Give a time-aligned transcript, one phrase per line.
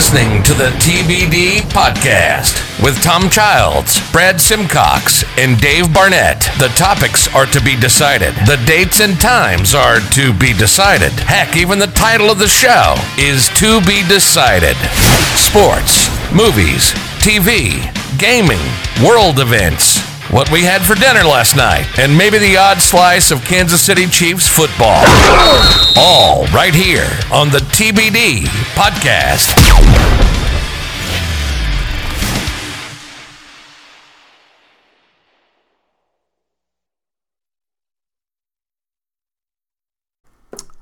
[0.00, 6.40] listening to the TBD podcast with Tom Childs, Brad Simcox, and Dave Barnett.
[6.58, 8.32] The topics are to be decided.
[8.46, 11.12] The dates and times are to be decided.
[11.12, 14.74] Heck, even the title of the show is to be decided.
[15.36, 17.84] Sports, movies, TV,
[18.18, 18.64] gaming,
[19.04, 23.44] world events what we had for dinner last night, and maybe the odd slice of
[23.44, 25.04] Kansas City Chiefs football.
[25.96, 30.29] All right here on the TBD podcast.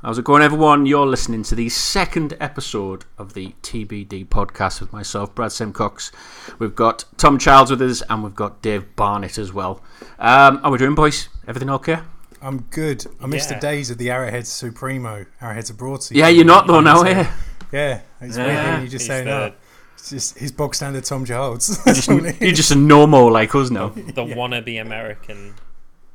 [0.08, 0.86] How's it going, everyone?
[0.86, 6.10] You're listening to the second episode of the TBD podcast with myself, Brad Simcox.
[6.58, 9.82] We've got Tom Childs with us, and we've got Dave Barnett as well.
[10.18, 11.28] Um, how we doing, boys?
[11.46, 11.98] Everything okay?
[12.40, 13.04] I'm good.
[13.22, 13.56] I miss Yeah.
[13.56, 16.02] the days of the Arrowhead Supremo, Arrowheads abroad.
[16.02, 16.16] season.
[16.16, 17.30] Yeah, you're not though now, eh?
[17.70, 18.64] Yeah, it's weird Yeah.
[18.64, 19.56] hearing you just He's saying the- that.
[19.98, 21.84] It's just his bog standard Tom Childs.
[21.84, 22.08] Just,
[22.40, 23.88] you're just a normal like us now.
[23.88, 25.56] the wannabe American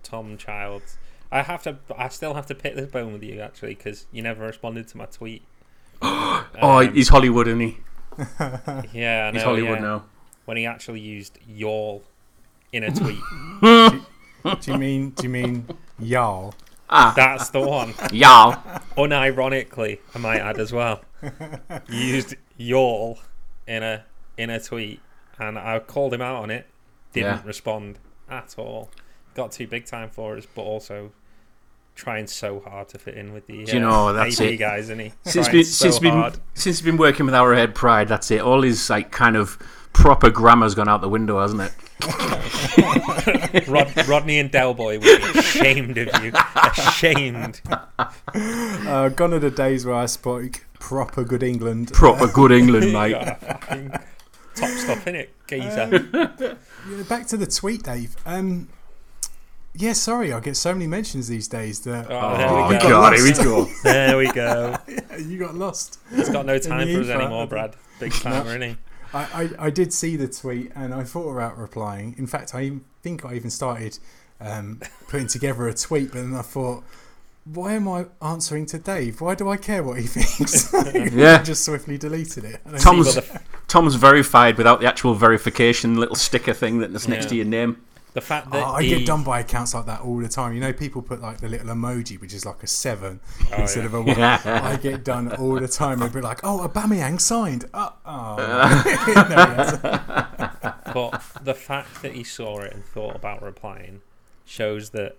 [0.01, 0.97] Tom Childs.
[1.33, 1.77] I have to.
[1.97, 4.97] I still have to pick this bone with you actually because you never responded to
[4.97, 5.41] my tweet.
[6.01, 7.77] Oh, Um, he's Hollywood, isn't he?
[8.93, 9.85] yeah, I He's Hollywood yeah.
[9.85, 10.03] now.
[10.45, 12.03] When he actually used y'all
[12.71, 13.19] in a tweet.
[14.61, 15.09] do you mean?
[15.11, 15.67] Do you mean
[16.01, 16.53] Jarl?
[16.89, 17.93] That's the one.
[18.11, 18.53] Y'all.
[18.97, 21.01] Unironically, I might add as well.
[21.89, 23.19] You used y'all
[23.65, 24.03] in a
[24.37, 24.99] in a tweet,
[25.39, 26.67] and I called him out on it.
[27.13, 27.41] Didn't Yeah.
[27.45, 27.97] respond
[28.29, 28.91] at all.
[29.33, 31.11] Got too big time for us, but also
[31.95, 34.57] trying so hard to fit in with the Do you uh, know, that's AP it.
[34.57, 35.13] guys, isn't he?
[35.25, 36.37] Since Trying been, so since been hard.
[36.53, 38.41] since been working with Arrowhead Pride, that's it.
[38.41, 39.57] All his like kind of
[39.93, 41.71] proper grammar's gone out the window, hasn't it?
[43.67, 46.31] Rod, Rodney and Delboy would be ashamed of you.
[46.55, 47.61] Ashamed.
[47.67, 51.91] Uh, gone are the days where I spoke proper good England.
[51.93, 53.13] Proper good England, mate.
[54.55, 56.07] Top stuff in it, geezer.
[56.13, 58.15] Yeah, back to the tweet, Dave.
[58.25, 58.67] Um,
[59.75, 62.89] yeah, sorry, I get so many mentions these days that Oh, there Oh we go.
[62.89, 63.69] god, here we go.
[63.83, 64.77] There we go.
[65.19, 65.99] you got lost.
[66.15, 67.13] He's got no time for us ether.
[67.21, 67.75] anymore, Brad.
[67.99, 68.77] Big timer, isn't he?
[69.13, 72.15] I, I, I did see the tweet and I thought about replying.
[72.17, 73.99] In fact, I think I even started
[74.41, 76.83] um, putting together a tweet, but then I thought,
[77.45, 79.21] why am I answering to Dave?
[79.21, 80.73] Why do I care what he thinks?
[81.13, 81.39] Yeah.
[81.39, 82.61] I just swiftly deleted it.
[82.79, 83.17] Tom's
[83.67, 87.29] Tom's verified without the actual verification little sticker thing that's next Yeah.
[87.29, 87.83] to your name.
[88.13, 90.53] The fact Oh, that I he, get done by accounts like that all the time.
[90.53, 93.19] You know, people put like the little emoji, which is like a seven
[93.57, 93.85] instead yeah.
[93.85, 94.17] of a one.
[94.17, 94.41] Yeah.
[94.63, 95.99] I get done all the time.
[95.99, 99.81] They'd be like, "Oh, Aubameyang signed." Uh, oh, No, he hasn't.
[100.93, 104.01] but the fact that he saw it and thought about replying
[104.45, 105.17] shows that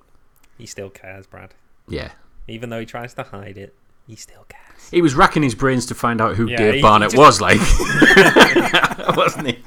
[0.56, 1.54] he still cares, Brad.
[1.88, 2.12] Yeah.
[2.46, 3.74] Even though he tries to hide it,
[4.06, 4.88] he still cares.
[4.90, 7.40] He was racking his brains to find out who Yeah, Dave he- Barnett he was
[7.40, 7.58] like.
[9.16, 9.58] Wasn't he?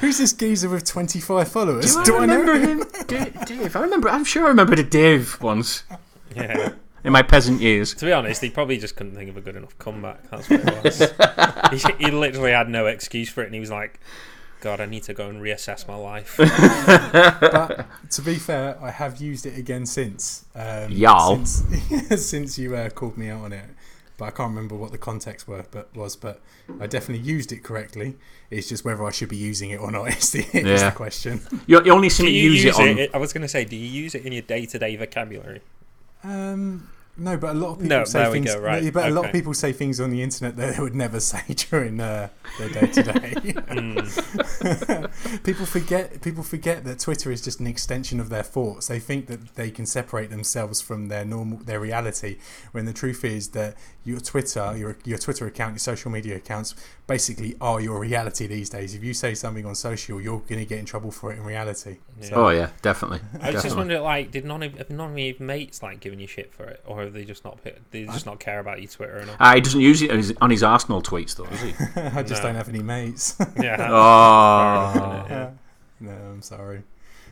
[0.00, 1.94] Who's this geezer with twenty-five followers?
[1.96, 2.78] Do, Do I I know remember him?
[2.82, 3.44] him?
[3.46, 3.76] Dave.
[3.76, 4.08] I remember.
[4.08, 5.84] I'm sure I remember the Dave once
[6.34, 6.70] Yeah.
[7.04, 7.94] in my peasant years.
[7.94, 10.28] to be honest, he probably just couldn't think of a good enough comeback.
[10.30, 10.84] That's what it
[11.72, 11.82] was.
[11.98, 14.00] he, he literally had no excuse for it, and he was like,
[14.62, 16.38] "God, I need to go and reassess my life."
[17.52, 20.44] But to be fair, I have used it again since.
[20.54, 21.44] Um, Y'all.
[21.44, 23.64] Since, since you uh, called me out on it.
[24.18, 26.16] But I can't remember what the context were, but was.
[26.16, 26.40] But
[26.80, 28.16] I definitely used it correctly.
[28.50, 30.90] It's just whether I should be using it or not is the, is Yeah.
[30.90, 31.40] the question.
[31.66, 33.08] You, you only seem to you use, use it on.
[33.14, 35.60] I was going to say, do you use it in your day-to-day vocabulary?
[36.22, 38.54] Um, no, but a lot of people No, say there we things.
[38.54, 40.82] go, right, no, but a lot of people say things on the internet that they
[40.82, 42.28] would never say during uh,
[42.58, 43.34] their day to day.
[43.72, 45.42] Mm.
[45.44, 46.20] People forget.
[46.22, 48.88] People forget that Twitter is just an extension of their thoughts.
[48.88, 52.38] They think that they can separate themselves from their normal, their reality.
[52.72, 56.74] When the truth is that your Twitter, your your Twitter account, your social media accounts,
[57.06, 58.94] basically are your reality these days.
[58.94, 61.44] If you say something on social, you're going to get in trouble for it in
[61.44, 61.96] reality.
[62.20, 63.20] So, Oh yeah, definitely.
[63.34, 63.76] I was just definitely.
[63.78, 66.64] wondering, like, did none of have none of your mates like giving you shit for
[66.64, 67.58] it, or have they just not
[67.90, 69.36] they just not care about your Twitter enough?
[69.40, 71.74] Ah, he doesn't use it on his, on his Arsenal tweets though, does he?
[72.00, 72.48] I just No.
[72.48, 73.36] don't have any mates.
[73.60, 73.76] Yeah.
[73.90, 75.26] oh.
[75.28, 75.50] Yeah.
[76.00, 76.82] no, I'm sorry.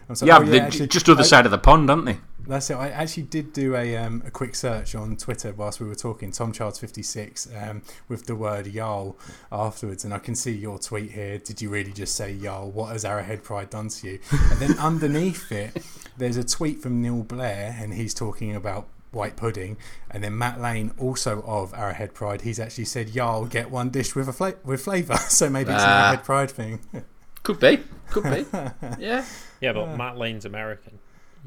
[0.09, 0.29] I'm sorry.
[0.29, 2.19] Yeah, Oh, but they're actually, just other I- side of the pond, aren't they?
[2.47, 2.75] That's it.
[2.75, 6.33] I actually did do a um, a quick search on Twitter whilst we were talking.
[6.33, 9.15] Tom Childs fifty six um, with the word "Yarl"
[9.53, 11.39] afterwards, and I can see your tweet here.
[11.39, 12.73] Did you really just say "Yarl"?
[12.73, 14.19] What has Arrowhead Pride done to you?
[14.33, 15.81] And then underneath it,
[16.17, 19.77] there's a tweet from Neil Blair, and he's talking about white pudding.
[20.11, 24.15] And then Matt Lane, also of Arrowhead Pride, he's actually said "Yarl, get one dish
[24.15, 26.07] with a fla- with flavour." So maybe it's an Ah.
[26.09, 26.81] Arrowhead Pride thing.
[27.43, 27.81] Could be.
[28.11, 28.45] Could be.
[28.99, 29.25] yeah.
[29.61, 30.99] Yeah, but Matt Lane's American.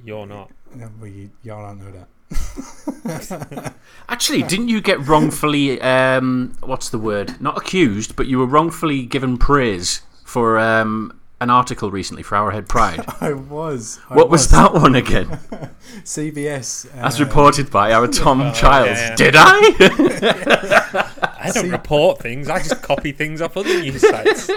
[0.04, 0.50] You're not.
[0.78, 3.74] Yeah, well, you, y'all don't know that.
[4.10, 5.80] Actually, didn't you get wrongfully?
[5.82, 7.40] Um, what's the word?
[7.40, 12.68] Not accused, but you were wrongfully given praise for um, an article recently for Arrowhead
[12.68, 13.04] Pride.
[13.22, 14.00] I was.
[14.10, 15.28] I What was that one again?
[16.04, 16.88] CBS.
[16.96, 19.00] Uh, As reported by our Tom Childs.
[19.00, 19.16] yeah.
[19.16, 21.12] Did I?
[21.40, 22.50] I don't report things.
[22.50, 24.50] I just copy things off other news sites.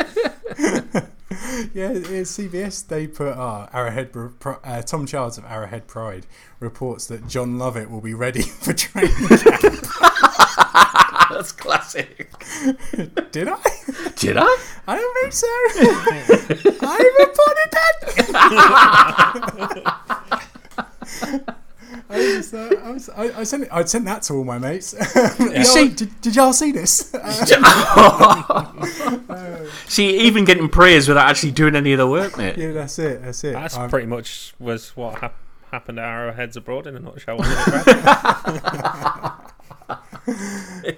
[1.74, 2.86] Yeah, it's CBS.
[2.86, 4.10] They put uh, Arrowhead.
[4.44, 6.26] Uh, Tom Childs of Arrowhead Pride
[6.60, 9.12] reports that John Lovett will be ready for training.
[11.30, 12.30] That's classic.
[13.32, 13.58] Did I?
[14.16, 14.56] Did I?
[14.86, 15.46] I don't think so.
[16.82, 17.70] I reported
[21.42, 21.56] that.
[22.08, 24.58] I, was, uh, I, was, I, I sent it, I'd sent that to all my
[24.58, 24.94] mates.
[25.40, 27.10] Y'all- see- did, did y'all see this?
[29.88, 32.56] See, even getting praise without actually doing any of the work, mate.
[32.56, 33.22] yeah, that's it.
[33.22, 33.52] That's it.
[33.54, 35.36] That's I'm- pretty much was what hap-
[35.72, 37.38] happened at Arrowheads Abroad in a nutshell.
[37.38, 37.92] wasn't it, Brad?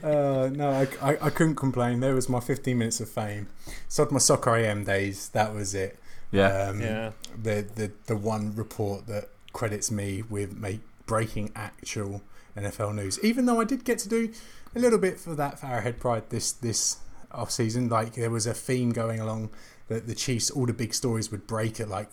[0.02, 2.00] Uh, no, I, I, I couldn't complain.
[2.00, 3.48] There was my 15 minutes of fame.
[3.88, 5.28] Sod my soccer AM days.
[5.30, 5.98] That was it.
[6.30, 6.68] Yeah.
[6.68, 7.10] Um, yeah.
[7.42, 12.22] the, the the one report that credits me with make, breaking actual
[12.56, 13.18] NFL news.
[13.24, 14.32] Even though I did get to do
[14.76, 16.98] a little bit for that for Arrowhead Pride this this
[17.32, 17.88] off season.
[17.88, 19.50] Like there was a theme going along
[19.88, 22.08] that the Chiefs, all the big stories would break at like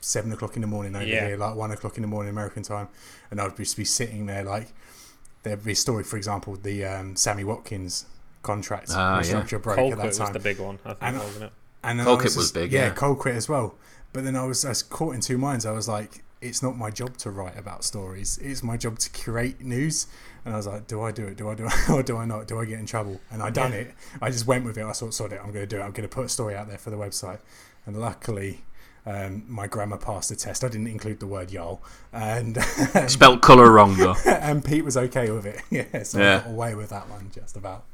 [0.00, 1.26] seven o'clock in the morning over Yeah.
[1.26, 2.88] here, like one o'clock in the morning American time,
[3.30, 4.68] and I'd just be sitting there like
[5.42, 8.06] there'd be a story, for example, the um, Sammy Watkins
[8.42, 9.22] contract Ah, yeah.
[9.22, 10.26] restructure broke Colquitt at that time.
[10.26, 11.52] was the big one, I think, And- wasn't it?
[11.84, 12.94] And then Colquitt I was big, Yeah, yeah.
[12.94, 13.74] Colquitt as well.
[14.12, 15.66] But then I was, I was caught in two minds.
[15.66, 18.38] I was like, it's not my job to write about stories.
[18.42, 20.06] It's my job to curate news.
[20.44, 21.36] And I was like, do I do it?
[21.36, 21.72] Do I do it?
[21.90, 22.46] Or do I not?
[22.46, 23.20] Do I get in trouble?
[23.30, 23.94] And I done it.
[24.22, 24.84] I just went with it.
[24.84, 25.40] I thought, sod it.
[25.42, 25.82] I'm going to do it.
[25.82, 27.40] I'm going to put a story out there for the website.
[27.86, 28.62] And luckily,
[29.04, 30.62] um, my grammar passed the test.
[30.64, 31.82] I didn't include the word y'all.
[32.12, 32.62] And
[33.08, 34.14] Spelt colour wrong, though.
[34.26, 35.60] and Pete was okay with it.
[35.70, 36.36] Yeah, so Yeah.
[36.36, 37.84] I got away with that one just about.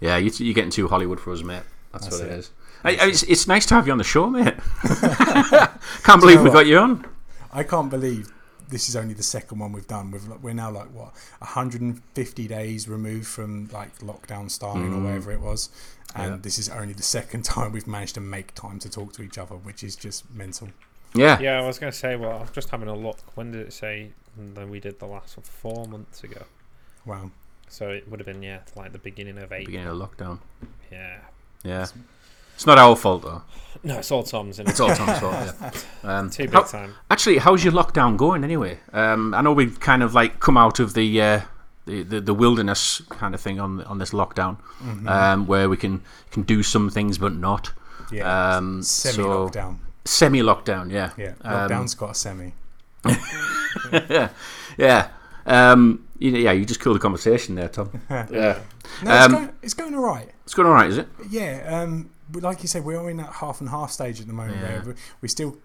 [0.00, 1.62] Yeah, you, you're getting too Hollywood for us, mate.
[1.92, 2.38] That's, That's what it it.
[2.38, 2.50] is.
[2.84, 4.54] I, I- it's, it's nice to have you on the show, mate.
[6.04, 6.54] Can't believe know we what?
[6.54, 7.06] got you on.
[7.52, 8.32] I can't believe
[8.70, 10.10] this is only the second one we've done.
[10.10, 15.04] We've, we're now like what 150 days removed from like lockdown starting or mm.
[15.04, 15.68] whatever it was,
[16.14, 16.38] and Yeah.
[16.40, 19.36] this is only the second time we've managed to make time to talk to each
[19.38, 20.68] other, which is just mental.
[21.14, 21.38] Yeah.
[21.40, 23.18] Yeah, I was going to say, well, I was just having a look.
[23.34, 25.44] When did it say mm, that we did the last one?
[25.44, 26.44] Four months ago.
[27.04, 27.30] Wow.
[27.68, 29.66] So it would have been, yeah, like the beginning of April.
[29.66, 30.38] Beginning of lockdown.
[30.90, 31.18] Yeah.
[31.64, 31.82] Yeah.
[31.82, 31.92] It's
[32.66, 33.42] not our fault, though.
[33.84, 35.70] No, it's all Tom's, and It's all Tom's fault, yeah.
[36.18, 36.94] Um, too big how- time.
[37.10, 38.78] Actually, how's your lockdown going anyway?
[38.92, 41.40] Um, I know we've kind of like come out of the uh,
[41.86, 44.56] the, the, the wilderness kind of thing on on this lockdown,
[45.08, 47.72] um, where we can can do some things but not.
[48.12, 48.56] Yeah.
[48.56, 49.78] Um, semi so lockdown.
[50.04, 51.32] semi lockdown, yeah, Yeah.
[51.42, 52.52] Um, Lockdown's got a semi.
[54.78, 55.08] yeah.
[55.46, 57.90] Um, you, yeah, you just killed the conversation there, Tom.
[58.10, 58.60] yeah, No,
[59.02, 60.30] it's, Um, going, it's going all right.
[60.44, 61.08] it's going all right, is it?
[61.30, 64.32] Yeah, um, but like you said, we're in that half and half stage at the
[64.32, 64.58] moment.
[64.60, 64.78] Yeah.
[64.78, 65.58] Where we- we still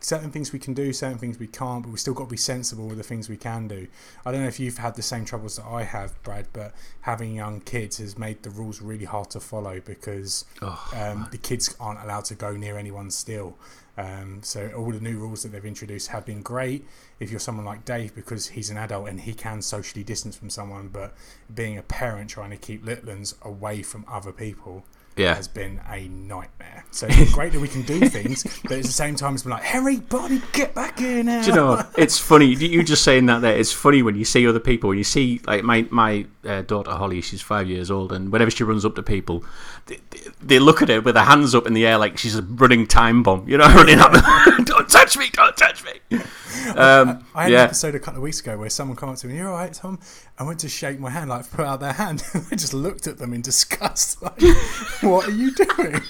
[0.00, 2.36] certain things we can do, certain things we can't, but we still got to be
[2.36, 3.86] sensible with the things we can do.
[4.26, 7.34] I don't know if you've had the same troubles that I have, Brad, but having
[7.34, 11.74] young kids has made the rules really hard to follow because Oh, um, the kids
[11.80, 13.56] aren't allowed to go near anyone still.
[13.96, 16.84] Um, so all the new rules that they've introduced have been great.
[17.18, 20.50] If you're someone like Dave, because he's an adult and he can socially distance from
[20.50, 21.14] someone, but
[21.54, 24.84] being a parent trying to keep little ones away from other people
[25.16, 25.34] yeah.
[25.34, 26.84] has been a nightmare.
[26.90, 29.50] So it's great that we can do things, but at the same time, it's been
[29.50, 31.42] like, Harry, Bobby, get back here now.
[31.42, 31.90] Do you know what?
[31.98, 34.98] it's funny you just saying that there it's funny when you see other people when
[34.98, 38.62] you see like my my uh, daughter holly she's five years old and whenever she
[38.64, 39.44] runs up to people
[39.86, 42.36] they, they- they look at her with her hands up in the air like she's
[42.36, 44.12] a running time bomb you know running up
[44.66, 46.20] don't touch me don't touch me
[46.78, 49.26] um, I had an episode a couple of weeks ago where someone came up to
[49.26, 49.98] me, "You're all right, Tom."
[50.38, 53.06] I went to shake my hand, like put out their hand, and I just looked
[53.06, 54.40] at them in disgust, like,
[55.00, 56.00] "What are you doing?"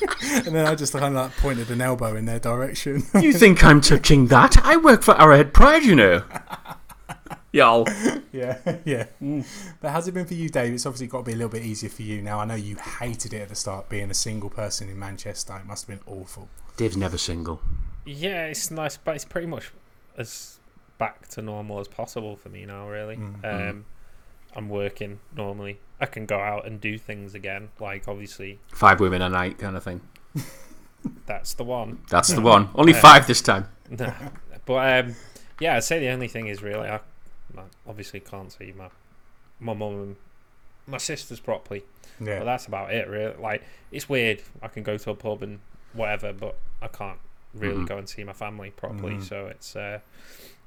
[0.47, 3.03] And then I just kind of like pointed an elbow in their direction.
[3.21, 6.23] you think i'm touching that i work for arrowhead pride you know
[7.53, 7.87] y'all
[8.33, 9.07] yeah, yeah.
[9.81, 10.75] But how's it been for you, Dave?
[10.75, 12.41] It's obviously got to be a little bit easier for you now.
[12.41, 15.57] I know you hated it at the start, being a single person in Manchester.
[15.57, 16.49] It must have been awful.
[16.77, 17.61] dave's never single
[18.05, 19.71] Yeah, it's nice, but it's pretty much
[20.17, 20.59] as
[20.99, 22.89] back to normal as possible for me now.
[22.89, 23.45] Really, Mm.
[23.71, 23.85] um,
[24.57, 25.81] I'm working normally.
[26.01, 27.71] I can go out and do things again.
[27.81, 30.01] Like obviously, five women a night kind of thing
[31.27, 32.01] that's the one.
[32.11, 33.01] that's the one only Yeah.
[33.01, 34.13] five this time No,
[34.65, 35.15] but um,
[35.61, 36.97] yeah, I'd say the only thing is really I,
[37.57, 38.89] I obviously can't see my
[39.61, 40.17] my mum and
[40.87, 41.85] my sisters properly.
[42.21, 42.25] Yeah.
[42.27, 43.35] But Yeah, that's about it, really.
[43.37, 44.43] Like it's weird.
[44.63, 45.61] I can go to a pub and
[45.93, 47.19] whatever, but I can't
[47.55, 47.89] really Mhm.
[47.89, 49.15] go and see my family properly.
[49.15, 49.23] Mhm.
[49.29, 50.01] So it's uh,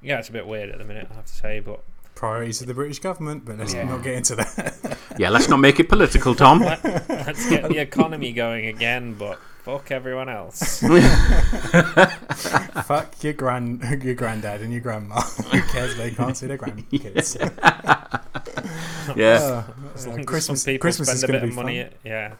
[0.02, 1.82] yeah, it's a bit weird at the minute, I have to say, but
[2.14, 3.84] Priorities of the British government, but let's Yeah.
[3.84, 4.96] not get into that.
[5.18, 6.60] Yeah, let's not make it political, Tom.
[6.60, 9.14] let's get the economy going again.
[9.14, 10.80] But fuck everyone else.
[12.84, 15.20] Fuck your grand, your granddad and your grandma.
[15.20, 15.96] Who cares?
[15.96, 17.36] They can't see their grandkids.
[19.16, 19.62] yeah, Uh,
[19.94, 20.62] it's like Christmas.
[20.62, 21.82] Some people Christmas is a bit of money.
[21.82, 21.92] fun.
[22.04, 22.34] Yeah,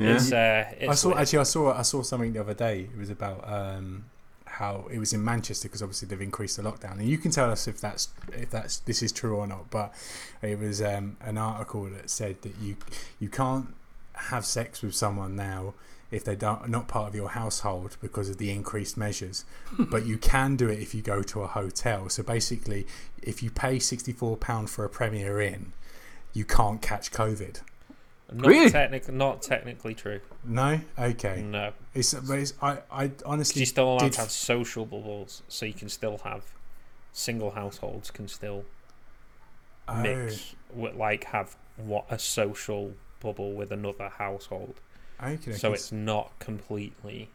[0.00, 0.14] yeah.
[0.14, 1.20] it's uh, it's I saw weird.
[1.20, 1.38] actually.
[1.38, 1.72] I saw.
[1.78, 2.88] I saw something the other day.
[2.92, 4.06] It was about um,
[4.46, 7.50] how it was in Manchester because obviously they've increased the lockdown, and you can tell
[7.50, 9.70] us if that's if that's this is true or not.
[9.70, 9.94] But
[10.42, 12.76] it was um, an article that said that you
[13.18, 13.74] you can't
[14.14, 15.74] have sex with someone now
[16.10, 19.44] if they don't not part of your household because of the increased measures
[19.78, 22.86] but you can do it if you go to a hotel so basically
[23.22, 25.72] if you pay 64 pound for a premier inn
[26.32, 27.60] you can't catch covid
[28.32, 28.70] not Really?
[28.70, 30.20] technic- not technically true.
[30.44, 34.20] no okay No, it's, but it's I, I 'Cause honestly you're still allowed did to
[34.20, 36.44] have social bubbles, so you can still have
[37.12, 38.64] single households can still
[39.88, 44.74] oh, mix, with, like have what a social bubble with another household.
[45.22, 47.28] okay, so it's not completely,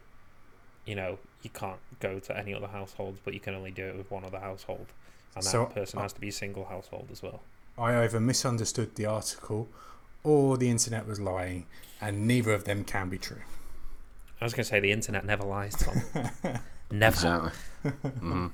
[0.84, 3.96] you know, you can't go to any other households, but you can only do it
[3.96, 4.86] with one other household,
[5.34, 7.42] and that So, person uh, has to be a single household as well.
[7.78, 9.68] I either misunderstood the article
[10.26, 11.64] or the internet was lying
[12.00, 13.42] and neither of them can be true
[14.40, 16.02] I was going to say the internet never lies, Tom.
[16.90, 17.14] never.
[17.16, 17.50] Exactly.
[18.20, 18.50] Mhm.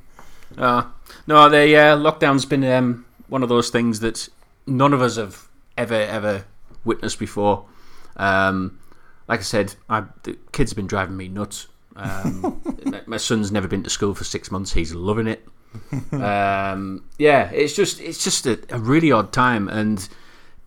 [0.56, 0.82] Uh,
[1.26, 4.28] no, the uh, lockdown's been um, one of those things that
[4.64, 6.44] none of us have ever ever
[6.84, 7.64] witnessed before.
[8.16, 8.78] Um,
[9.26, 11.66] like I said, I, the kids have been driving me nuts.
[11.96, 14.72] Um, my- my son's never been to school for six months.
[14.72, 15.44] He's loving it.
[16.12, 19.68] Um, yeah, it's just it's just a, a really odd time.
[19.68, 20.08] And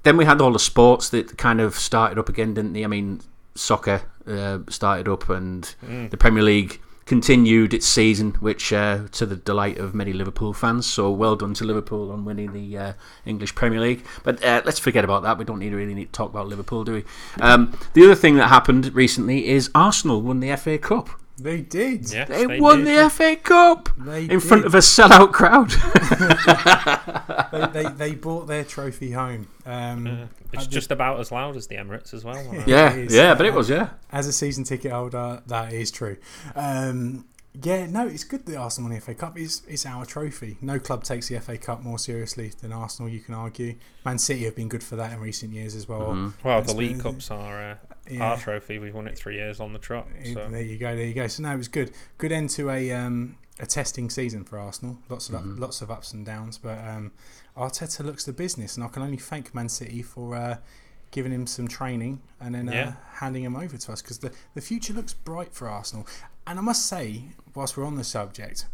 [0.06, 2.84] then we had all the sports that kind of started up again, didn't they?
[2.86, 3.20] I mean,
[3.56, 6.10] soccer uh, started up, and Mm.
[6.12, 10.88] the Premier League continued its season, which uh, to the delight of many Liverpool fans.
[10.88, 12.94] So well done to Liverpool on winning the uh,
[13.28, 14.04] English Premier League.
[14.24, 15.38] But uh, let's forget about that.
[15.38, 17.04] We don't need to really need to talk about Liverpool, do we?
[17.42, 21.10] Um, the other thing that happened recently is Arsenal won the FA Cup.
[21.38, 22.98] They did Yes, They, won did.
[23.06, 25.70] the FA Cup they in front of a sellout crowd.
[27.74, 31.32] they, they, they brought their trophy home um, Uh, it's I did- just about as
[31.32, 32.54] loud as the Emirates as well.
[32.68, 33.90] yeah, yeah, but it was yeah.
[34.12, 36.18] as a season ticket holder, that is true.
[36.56, 37.26] Um,
[37.64, 39.38] yeah, no, it's good that Arsenal won the FA Cup.
[39.38, 40.58] It's, it's our trophy.
[40.62, 43.76] No club takes the FA Cup more seriously than Arsenal, you can argue.
[44.06, 46.08] Man City have been good for that in recent years as well.
[46.14, 46.34] Mhm.
[46.44, 47.76] Well, It's the League Cups are uh,
[48.10, 48.24] Yeah.
[48.24, 48.78] our trophy.
[48.80, 50.08] We've won it three years on the trot.
[50.34, 51.28] So There you go, there you go.
[51.28, 51.92] So no, it was good.
[52.18, 54.98] Good end to a um, a testing season for Arsenal.
[55.10, 55.60] Lots of up, Mhm.
[55.60, 57.12] lots of ups and downs, but um,
[57.58, 60.58] Arteta looks the business, and I can only thank Man City for uh,
[61.12, 62.94] giving him some training and then uh, Yeah.
[63.14, 66.06] handing him over to us because the the future looks bright for Arsenal.
[66.48, 68.66] And I must say, whilst we're on the subject.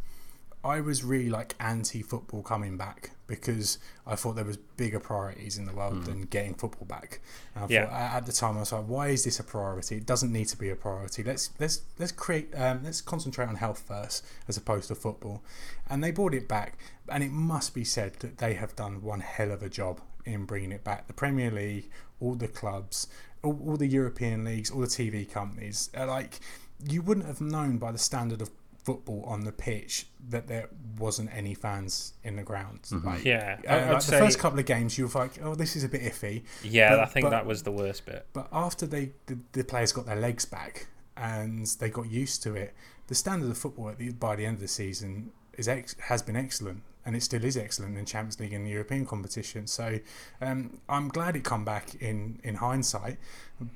[0.63, 5.65] I was really like anti-football coming back because I thought there was bigger priorities in
[5.65, 7.19] the world than getting football back.
[7.67, 7.85] Yeah.
[7.85, 9.97] thought, at the time, I was like, "Why is this a priority?
[9.97, 11.23] It doesn't need to be a priority.
[11.23, 15.41] Let's let's let's create um, let's concentrate on health first as opposed to football."
[15.89, 16.77] And they brought it back,
[17.09, 20.45] and it must be said that they have done one hell of a job in
[20.45, 21.07] bringing it back.
[21.07, 21.89] The Premier League,
[22.19, 23.07] all the clubs,
[23.43, 26.39] all, all the European leagues, all the TV companies, are like
[26.87, 28.49] you wouldn't have known by the standard of
[28.83, 32.79] football on the pitch that there wasn't any fans in the ground.
[32.91, 35.75] Like, yeah, uh, like the say first couple of games, you were like, "Oh, this
[35.75, 36.89] is a bit iffy." yeah.
[36.91, 38.25] but- I think but- that was the worst bit.
[38.33, 42.55] But after they the, the players got their legs back and they got used to
[42.55, 42.73] it,
[43.07, 46.21] the standard of football at the, by the end of the season is ex, has
[46.21, 49.67] been excellent, and it still is excellent in Champions League and the European competition.
[49.67, 49.99] So
[50.41, 53.17] um, I'm glad it come back in in hindsight,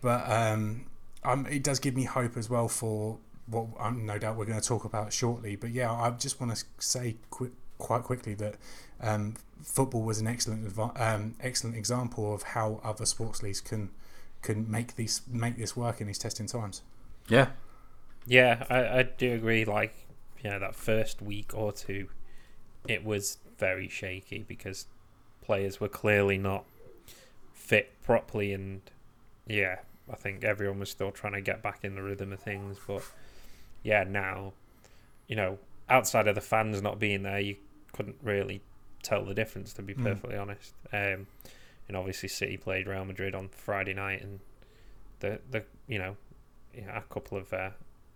[0.01, 0.85] but um,
[1.23, 4.59] um, it does give me hope as well for what um, no doubt we're going
[4.59, 5.55] to talk about shortly.
[5.55, 8.55] But yeah, I just want to say quick, quite quickly that
[9.01, 13.89] um, football was an excellent um, excellent example of how other sports leagues can
[14.41, 16.81] can make these make this work in these testing times.
[17.27, 17.49] Yeah,
[18.25, 19.65] Yeah, I, I do agree.
[19.65, 19.93] Like,
[20.43, 22.09] yeah, that first week or two,
[22.87, 24.85] it was very shaky because
[25.41, 26.65] players were clearly not
[27.53, 28.81] fit properly, and
[29.47, 29.79] yeah,
[30.11, 32.77] I think everyone was still trying to get back in the rhythm of things.
[32.85, 33.03] But
[33.85, 34.51] yeah, now,
[35.27, 37.55] you know, outside of the fans not being there, you
[37.93, 38.61] couldn't really
[39.03, 39.71] tell the difference.
[39.73, 40.03] To be Mm.
[40.03, 41.27] perfectly honest, um,
[41.87, 44.39] and obviously City played Real Madrid on Friday night, and
[45.19, 46.17] the the you know,
[46.91, 47.69] a couple of uh,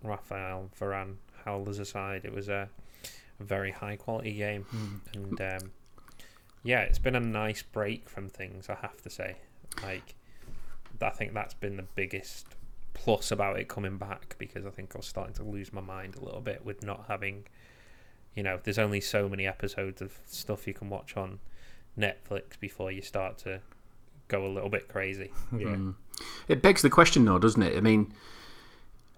[0.03, 2.67] Raphaël Varane howlers aside, it was a,
[3.39, 4.65] a very high quality game,
[5.13, 5.71] and um,
[6.63, 8.69] yeah, it's been a nice break from things.
[8.69, 9.35] I have to say,
[9.83, 10.15] like
[11.01, 12.47] I think that's been the biggest
[13.03, 16.15] plus about it coming back because I think I was starting to lose my mind
[16.15, 17.46] a little bit with not having,
[18.36, 21.39] you know, there's only so many episodes of stuff you can watch on
[21.98, 23.62] Netflix before you start to
[24.27, 25.32] go a little bit crazy.
[25.53, 25.68] Yeah.
[25.68, 25.96] Mm.
[26.50, 27.77] It begs the question, though, doesn't it?
[27.77, 28.13] I mean,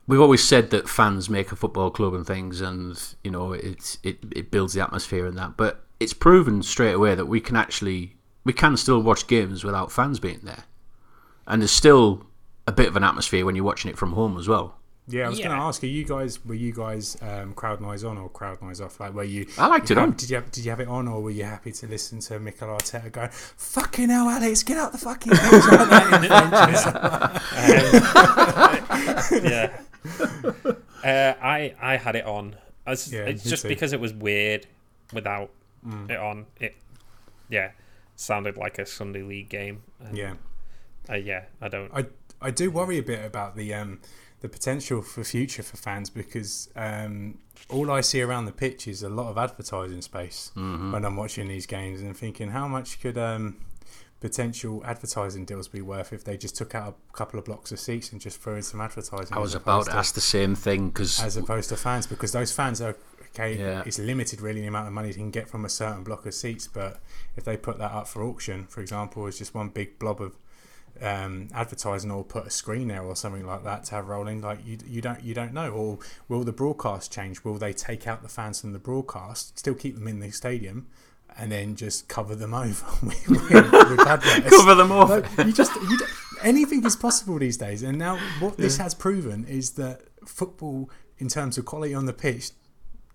[0.06, 3.98] we've always said that fans make a football club and things, and you know, it's
[4.04, 5.58] it it builds the atmosphere and that.
[5.58, 9.92] But it's proven straight away that we can actually we can still watch games without
[9.92, 10.66] fans being there,
[11.48, 12.28] and there's still
[12.72, 14.76] a bit of an atmosphere when you're watching it from home as well.
[15.08, 18.04] Yeah, I was going to ask, are you guys were you guys um, crowd noise
[18.04, 19.00] on or crowd noise off?
[19.00, 19.48] Like, were you?
[19.58, 20.16] I liked you it have- on.
[20.16, 22.40] Did you have, did you have it on, or were you happy to listen to
[22.40, 26.30] Mikel Arteta go, "Fucking hell, Alex, get out the fucking pitch like that in
[29.32, 29.80] French?" yeah.
[31.04, 32.56] Uh, I I had it on.
[32.86, 33.70] As, Yeah, it's just too.
[33.70, 34.68] because it was weird
[35.14, 35.50] without
[36.10, 36.46] it on.
[36.60, 36.76] It
[37.50, 37.72] yeah
[38.16, 39.82] sounded like a Sunday league game.
[40.00, 40.34] And, yeah,
[41.10, 41.46] uh, yeah.
[41.60, 41.92] I don't.
[41.94, 42.06] I
[42.42, 44.00] I do worry a bit about the um
[44.42, 47.38] the potential for future for fans because um
[47.70, 51.48] all I see around the pitch is a lot of advertising space when I'm watching
[51.48, 53.58] these games and thinking how much could um
[54.20, 57.80] potential advertising deals be worth if they just took out a couple of blocks of
[57.80, 60.56] seats and just threw in some advertising I was about to to- ask the same
[60.56, 62.96] thing because as opposed to fans because those fans are
[63.30, 63.82] okay Yeah.
[63.86, 66.34] it's limited really the amount of money you can get from a certain block of
[66.36, 67.00] seats but
[67.36, 70.36] if they put that up for auction for example as just one big blob of
[71.02, 74.60] um, advertising or put a screen there or something like that to have rolling like
[74.66, 78.22] you, you don't you don't know or will the broadcast change will they take out
[78.22, 80.88] the fans from the broadcast still keep them in the stadium
[81.38, 85.10] and then just cover them over with, with, cover them off.
[85.10, 85.98] like, you just you
[86.44, 87.84] anything is possible these days.
[87.84, 90.90] And now what this has proven is that football,
[91.20, 92.52] in terms of quality on the pitch,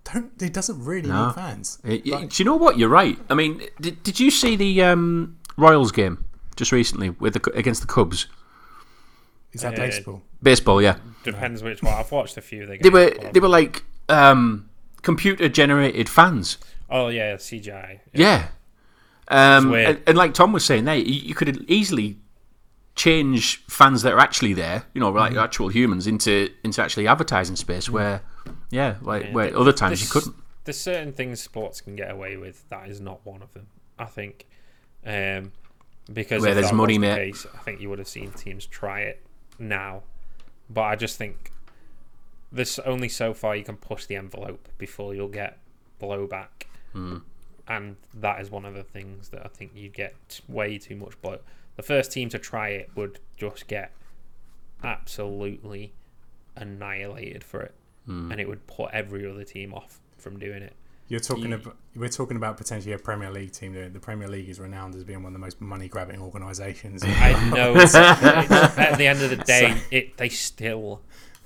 [0.03, 1.27] don't it doesn't really No.
[1.27, 1.79] need fans.
[1.83, 2.77] Y- Like- do you know what?
[2.77, 3.19] You're right.
[3.29, 6.23] I mean, did, did you see the um, Royals game
[6.57, 8.27] just recently with the, against the Cubs?
[9.53, 10.21] Is that Uh, baseball?
[10.43, 10.97] Baseball, yeah.
[11.23, 11.93] Depends which one.
[11.93, 12.63] I've watched a few.
[12.63, 14.69] Of the They were games, they were like um,
[15.01, 16.57] computer generated fans.
[16.89, 17.99] Oh yeah, CGI.
[18.13, 18.47] Yeah.
[19.29, 22.17] Um, and, and like Tom was saying, there you, you could easily
[22.95, 27.55] change fans that are actually there, you know, like actual humans, into into actually advertising
[27.55, 28.21] space where,
[28.69, 30.35] yeah, like Yeah, where th- other times you couldn't.
[30.63, 32.67] There's certain things sports can get away with.
[32.69, 33.67] That is not one of them.
[33.99, 34.45] I think,
[35.05, 35.51] um,
[36.11, 37.25] because Where there's money, was the mate.
[37.33, 39.21] case, I think you would have seen teams try it
[39.59, 40.03] now.
[40.69, 41.51] But I just think
[42.51, 45.57] there's only so far you can push the envelope before you'll get
[46.01, 47.17] blowback, Hmm.
[47.67, 51.19] and that is one of the things that I think you get way too much
[51.21, 51.39] blow.
[51.75, 53.91] The first team to try it would just get
[54.83, 55.93] absolutely
[56.55, 58.31] annihilated for it, Hmm.
[58.31, 60.73] and it would put every other team off from doing it.
[61.09, 63.93] You're talking you- about we're talking about potentially a Premier League team doing.
[63.93, 67.03] The Premier League is renowned as being one of the most money grabbing organisations.
[67.05, 67.75] I know.
[67.75, 71.01] it's- it's- at the end of the day, it they still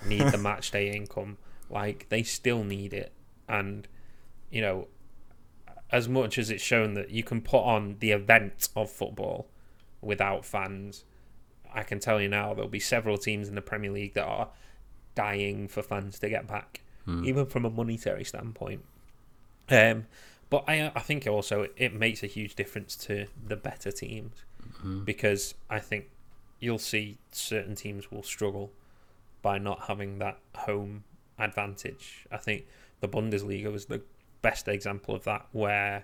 [0.05, 1.37] need the match day income.
[1.69, 3.13] Like they still need it,
[3.47, 3.87] and
[4.49, 4.87] you know,
[5.91, 9.47] as much as it's shown that you can put on the event of football
[10.01, 11.05] without fans,
[11.73, 14.49] I can tell you now there'll be several teams in the Premier League that are
[15.15, 17.23] dying for fans to get back, hmm.
[17.23, 18.83] even from a monetary standpoint.
[19.69, 20.05] Um,
[20.49, 24.43] but I, I think also it makes a huge difference to the better teams
[25.05, 26.09] because I think
[26.59, 28.71] you'll see certain teams will struggle
[29.41, 31.03] by not having that home
[31.39, 32.25] advantage.
[32.31, 32.65] I think
[32.99, 34.01] the Bundesliga was the
[34.41, 36.03] best example of that, where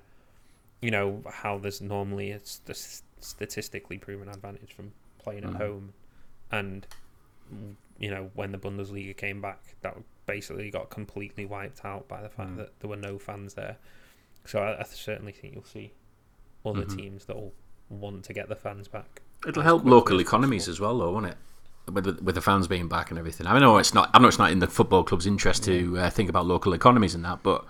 [0.82, 5.94] you know how there's normally a st- statistically proven advantage from playing at home,
[6.52, 6.88] and
[8.00, 12.30] you know when the Bundesliga came back, that basically got completely wiped out by the
[12.30, 12.58] fact Mm.
[12.58, 13.78] that there were no fans there.
[14.46, 15.94] So I, I certainly think you'll see
[16.66, 17.54] other teams that will
[17.90, 19.22] want to get the fans back.
[19.48, 20.74] It'll help local as economies possible.
[20.74, 21.38] as well, though, won't it?
[21.92, 23.48] With the, with the fans being back and everything.
[23.48, 24.10] I know it's not.
[24.14, 27.16] I know it's not in the football club's interest to uh, think about local economies
[27.16, 27.64] and that, but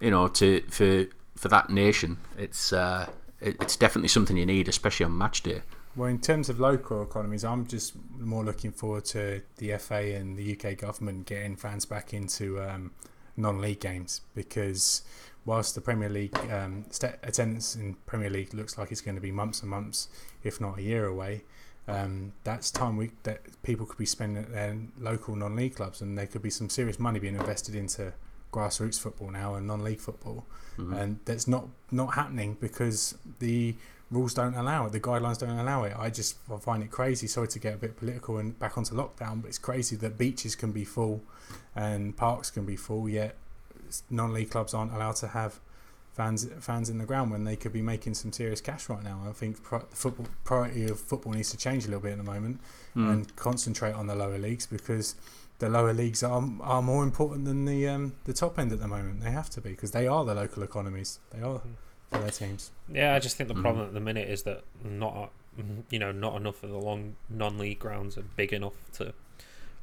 [0.00, 3.08] you know, to for for that nation, it's uh,
[3.40, 5.62] it, it's definitely something you need, especially on match day.
[5.96, 10.36] Well, in terms of local economies, I'm just more looking forward to the FA and
[10.36, 12.90] the UK government getting fans back into um,
[13.34, 15.02] non-league games because
[15.46, 19.22] whilst the Premier League um, st- attendance in Premier League looks like it's going to
[19.22, 20.08] be months and months,
[20.44, 21.44] if not a year away,
[21.88, 26.18] um, that's time we that people could be spending at their local non-league clubs, and
[26.18, 28.12] there could be some serious money being invested into
[28.52, 30.44] grassroots football now and non-league football,
[30.94, 33.76] and that's not not happening because the
[34.10, 35.94] rules don't allow it, the guidelines don't allow it.
[35.98, 37.26] I just I find it crazy.
[37.26, 40.54] Sorry to get a bit political and back onto lockdown, but it's crazy that beaches
[40.54, 41.22] can be full
[41.74, 43.36] and parks can be full, yet
[44.10, 45.60] non-league clubs aren't allowed to have
[46.14, 49.20] fans fans in the ground when they could be making some serious cash right now.
[49.28, 52.18] I think pri- the football priority of football needs to change a little bit at
[52.18, 52.60] the moment
[52.96, 53.12] Mm.
[53.12, 55.14] and concentrate on the lower leagues because
[55.58, 58.88] the lower leagues are are more important than the um, the top end at the
[58.88, 59.20] moment.
[59.20, 61.18] They have to be because they are the local economies.
[61.30, 61.60] They are
[62.10, 62.70] for their teams.
[62.88, 63.62] Yeah, I just think the Mhm.
[63.62, 65.32] problem at the minute is that not
[65.90, 69.14] you know not enough of the long non-league grounds are big enough to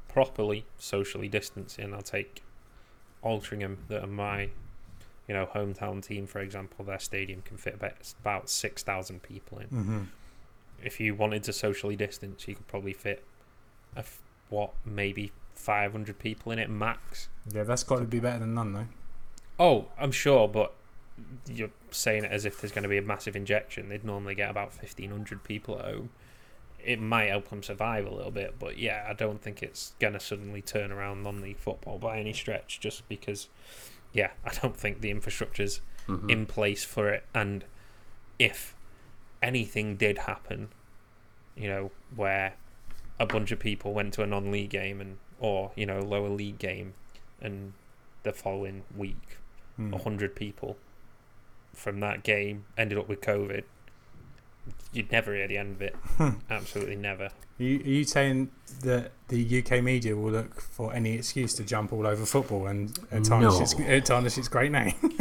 [0.07, 1.93] properly socially distance in.
[1.93, 2.43] I'll take
[3.23, 4.49] Altrincham, that are my
[5.27, 6.85] you know hometown team, for example.
[6.85, 7.75] Their stadium can fit
[8.21, 9.67] about, six thousand people in.
[9.67, 10.03] hmm
[10.83, 13.23] If you wanted to socially distance, you could probably fit
[13.95, 17.29] a f- what maybe five hundred people in it max.
[17.51, 18.87] Yeah, that's got to be better than none though.
[19.59, 20.73] Oh, I'm sure, but
[21.47, 23.89] you're saying it as if there's going to be a massive injection.
[23.89, 26.09] They'd normally get about 1,500 people at home.
[26.83, 30.13] It might help them survive a little bit, but yeah, I don't think it's going
[30.13, 33.47] to suddenly turn around non league football by any stretch just because,
[34.11, 36.29] yeah, I don't think the infrastructure's Mhm.
[36.29, 37.25] in place for it.
[37.33, 37.63] And
[38.37, 38.75] if
[39.41, 40.69] anything did happen,
[41.55, 42.55] you know, where
[43.19, 46.57] a bunch of people went to a non-league game and or you know lower league
[46.57, 46.93] game,
[47.41, 47.73] and
[48.23, 49.37] the following week
[49.93, 50.77] a hundred people
[51.73, 53.63] from that game ended up with COVID,
[54.91, 55.95] you'd never hear the end of it.
[56.49, 57.25] Absolutely never.
[57.59, 58.49] Are you, are you saying
[58.81, 62.97] that the UK media will look for any excuse to jump all over football and
[63.11, 63.61] uh, tarnish, No.
[63.61, 64.93] its, uh, tarnish its great name?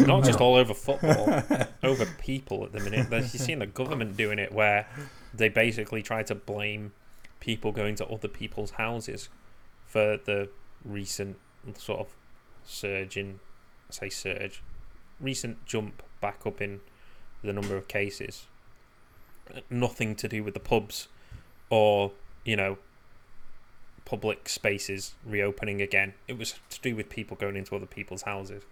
[0.00, 1.42] Not just all over football,
[1.82, 3.10] over people at the minute.
[3.10, 4.88] There's, you're seeing the government doing it where
[5.32, 6.92] they basically try to blame
[7.38, 9.28] people going to other people's houses
[9.86, 10.48] for the
[10.84, 11.36] recent
[11.76, 12.08] sort of
[12.64, 13.38] surge in,
[13.88, 14.62] I say surge,
[15.20, 16.80] recent jump back up in
[17.42, 18.46] the number of cases.
[19.68, 21.08] Nothing to do with the pubs
[21.70, 22.12] or,
[22.44, 22.78] you know,
[24.04, 26.14] public spaces reopening again.
[26.28, 28.62] It was to do with people going into other people's houses,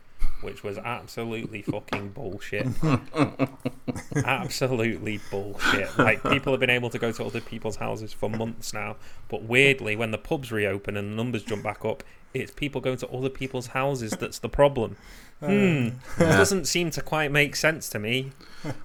[0.40, 2.66] which was absolutely fucking bullshit.
[4.24, 5.96] absolutely bullshit.
[5.98, 8.96] Like people have been able to go to other people's houses for months now,
[9.28, 12.02] but weirdly, when the pubs reopen and the numbers jump back up,
[12.34, 14.96] it's people going to other people's houses that's the problem.
[15.40, 16.36] Hmm, Yeah.
[16.36, 18.32] doesn't seem to quite make sense to me.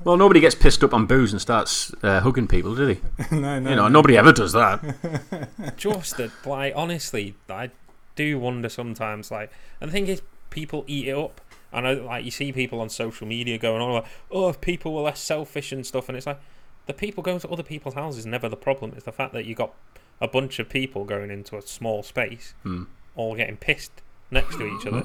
[0.04, 3.02] Well, nobody gets pissed up on booze and starts uh, hugging people, do they?
[3.36, 3.70] no, no.
[3.72, 3.88] you know, no.
[3.88, 4.80] nobody ever does that.
[5.78, 7.70] just that like honestly i
[8.16, 11.42] do wonder sometimes like and the thing is people eat it up
[11.74, 14.94] i know like you see people on social media going on like oh if people
[14.94, 16.40] were less selfish and stuff and it's like
[16.86, 19.46] the people going to other people's houses is never the problem it's the fact that
[19.46, 19.74] you got
[20.22, 22.84] a bunch of people going into a small space Hmm.
[23.16, 23.92] all getting pissed
[24.32, 25.04] next to each other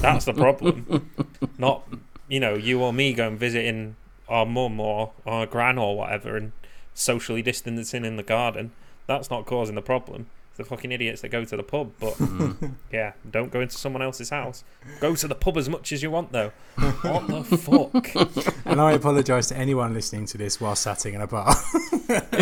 [0.00, 1.10] that's the problem
[1.58, 1.84] not
[2.28, 3.96] you know you or me going visiting
[4.28, 6.52] our mum or our gran or whatever and
[6.94, 8.72] socially distancing in the garden
[9.06, 10.26] that's not causing the problem.
[10.58, 11.92] It's the fucking idiots that go to the pub.
[12.00, 12.76] But Mm.
[12.90, 14.64] yeah, don't go into someone else's house.
[15.00, 16.50] Go to the pub as much as you want, though.
[17.02, 18.54] What the fuck?
[18.64, 21.54] And I apologise to anyone listening to this while sat in a bar.
[22.08, 22.32] if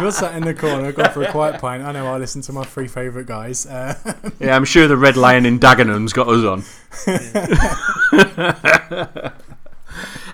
[0.00, 2.52] you're sat in the corner, gone for a quiet pint, I know I listen to
[2.52, 3.66] my three favourite guys.
[3.66, 3.94] Uh,
[4.40, 6.64] Yeah, I'm sure the Red Lion in Dagenham's got us on.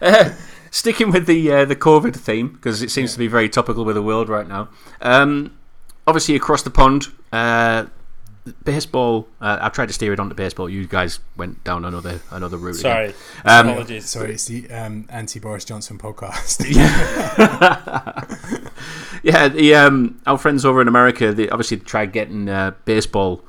[0.00, 0.30] Uh,
[0.70, 3.96] sticking with the uh, the COVID theme because it seems to be very topical with
[3.96, 4.68] the world right now.
[5.02, 5.57] Um,
[6.08, 7.84] obviously, across the pond, uh,
[8.64, 9.28] baseball.
[9.40, 10.68] Uh, I've tried to steer it onto baseball.
[10.70, 12.76] You guys went down another another route.
[12.76, 13.12] Sorry.
[13.44, 14.08] Um, Apologies.
[14.08, 16.64] sorry, it's the um, anti Boris Johnson podcast.
[19.22, 23.42] yeah, the um, our friends over in America, they obviously tried getting uh, baseball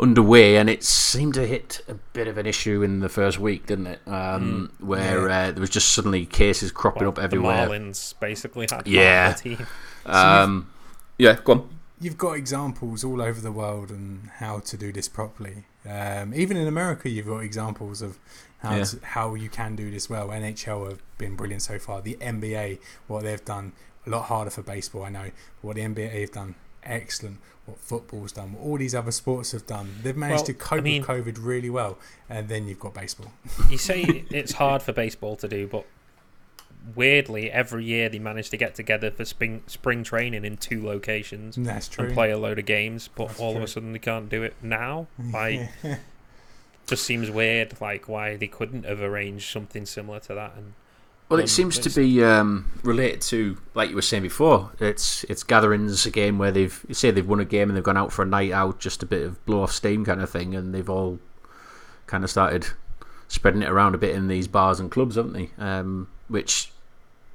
[0.00, 3.66] underway, and it seemed to hit a bit of an issue in the first week,
[3.66, 4.00] didn't it?
[4.06, 7.68] Um, Where uh, there was just suddenly cases cropping Well, up everywhere.
[7.68, 9.28] The Marlins basically had Yeah.
[9.28, 9.66] half the team.
[10.06, 10.70] Um,
[11.18, 11.68] yeah, go on.
[12.02, 15.64] You've got examples all over the world on how to do this properly.
[15.88, 18.18] Um, even in America, you've got examples of
[18.58, 18.84] how Yeah.
[18.84, 20.28] to, how you can do this well.
[20.28, 22.02] NHL have been brilliant so far.
[22.02, 23.72] The NBA, what they've done,
[24.04, 25.30] a lot harder for baseball, I know.
[25.60, 27.38] But what the NBA have done, excellent.
[27.66, 30.78] What football's done, what all these other sports have done, they've managed Well, to cope
[30.78, 31.98] I mean- with COVID really well.
[32.28, 33.32] And then you've got baseball.
[33.70, 35.86] You say it's hard for baseball to do, but
[36.94, 41.56] weirdly, every year they manage to get together for spring spring training in two locations
[41.56, 42.06] And that's true.
[42.06, 43.08] and play a load of games.
[43.14, 45.06] But That's all of a sudden they can't do it now.
[45.32, 45.68] Like,
[46.86, 47.80] just seems weird.
[47.80, 50.54] Like why they couldn't have arranged something similar to that.
[50.56, 50.74] And
[51.28, 55.42] Well, it seems to be um, related to, like you were saying before, it's it's
[55.42, 58.22] gatherings again where they've you say they've won a game and they've gone out for
[58.22, 60.90] a night out, just a bit of blow off steam kind of thing, and they've
[60.90, 61.18] all
[62.06, 62.66] kind of started
[63.28, 65.50] spreading it around a bit in these bars and clubs, haven't they?
[65.56, 66.70] Um, which,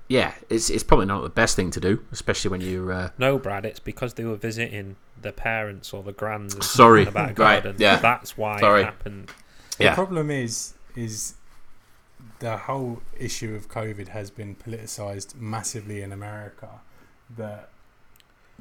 [0.08, 2.92] yeah, it's it's probably not the best thing to do, especially when you're.
[2.92, 7.02] Uh, no, Brad, it's because they were visiting the parents or the grands and Sorry.
[7.02, 7.98] in the back Right, yeah.
[7.98, 8.82] That's why Sorry.
[8.82, 9.32] it happened.
[9.78, 11.36] The problem is, is
[12.40, 16.70] the whole issue of COVID has been politicized massively in America.
[17.36, 17.70] That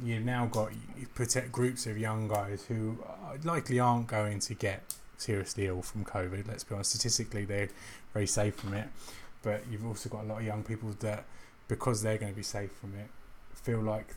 [0.03, 4.55] you've now got you protect groups of young guys who uh, likely aren't going to
[4.55, 6.47] get seriously ill from COVID.
[6.49, 7.69] Let's be honest, statistically they're
[8.13, 8.89] very safe from it,
[9.47, 11.25] but you've also got a lot of young people that,
[11.69, 13.09] because they're going to be safe from it,
[13.55, 14.09] feel like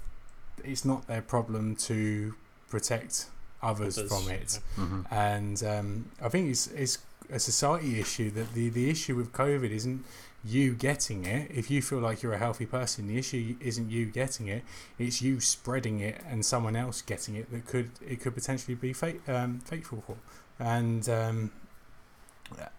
[0.63, 2.33] it's not their problem to
[2.73, 3.27] protect
[3.61, 5.89] others, Others, from it hmm and um,
[6.21, 6.99] I think it's it's
[7.31, 10.03] a society issue that the the issue with COVID isn't
[10.43, 11.51] you getting it.
[11.61, 14.63] If you feel like you're a healthy person, the issue isn't you getting it;
[14.97, 18.93] it's you spreading it and someone else getting it that could it could potentially be
[18.93, 20.17] fate, um, fateful for.
[20.57, 21.51] And um,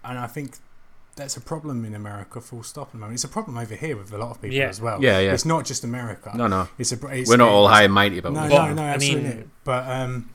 [0.08, 0.56] and I think
[1.20, 2.40] that's a problem in America.
[2.40, 2.88] Full stop.
[2.88, 4.68] At the moment, it's a problem over here with a lot of people Yeah.
[4.68, 5.02] as well.
[5.02, 5.32] Yeah, yeah.
[5.34, 6.32] It's not just America.
[6.34, 6.68] No, no.
[6.78, 7.06] It's a.
[7.08, 8.50] It's, We're not all high and mighty about no, this.
[8.50, 10.30] no, Well, no, I mean- but um,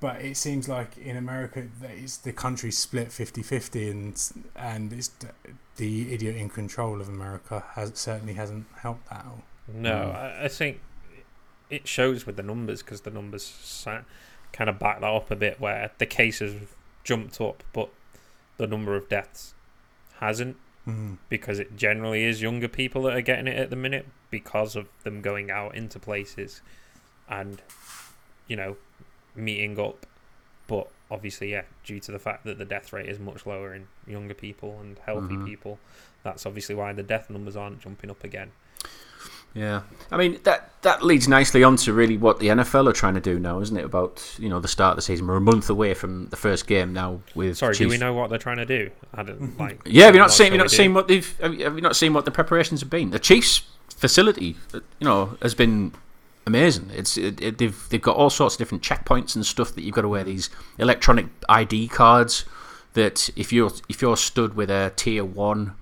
[0.00, 5.10] but it seems like in America, that it's the country split 50-50 and and it's
[5.76, 9.24] the idiot in control of America has certainly hasn't helped that.
[9.26, 9.42] All.
[9.72, 10.14] No, Mm.
[10.16, 10.80] I, I think
[11.70, 13.86] it shows with the numbers because the numbers
[14.52, 16.54] kind of back that up a bit, where the cases
[17.02, 17.88] jumped up, but
[18.58, 19.54] the number of deaths
[20.24, 20.56] hasn't
[20.86, 21.16] Mm.
[21.30, 24.86] because it generally is younger people that are getting it at the minute because of
[25.02, 26.60] them going out into places
[27.26, 27.62] and
[28.48, 28.76] you know
[29.34, 30.04] meeting up
[30.66, 33.86] but obviously yeah due to the fact that the death rate is much lower in
[34.06, 35.46] younger people and healthy Mhm.
[35.46, 35.78] people
[36.22, 38.52] that's obviously why the death numbers aren't jumping up again
[39.54, 43.14] Yeah, I mean that that leads nicely on to really what the NFL are trying
[43.14, 43.84] to do now, isn't it?
[43.84, 46.66] About you know the start of the season, we're a month away from the first
[46.66, 47.20] game now.
[47.34, 50.14] With sorry do we know what they're trying to do i don't like Yeah, have
[50.14, 50.46] you not seen?
[50.46, 50.94] Have you not seen do.
[50.94, 51.38] what they've?
[51.40, 53.10] Have you, not seen what the preparations have been?
[53.10, 55.92] The Chiefs facility, you know, has been
[56.46, 56.90] amazing.
[56.92, 59.94] It's it, it, they've they've got all sorts of different checkpoints and stuff that you've
[59.94, 62.44] got to wear these electronic ID cards.
[62.94, 65.74] That if you're if you're stood with a tier one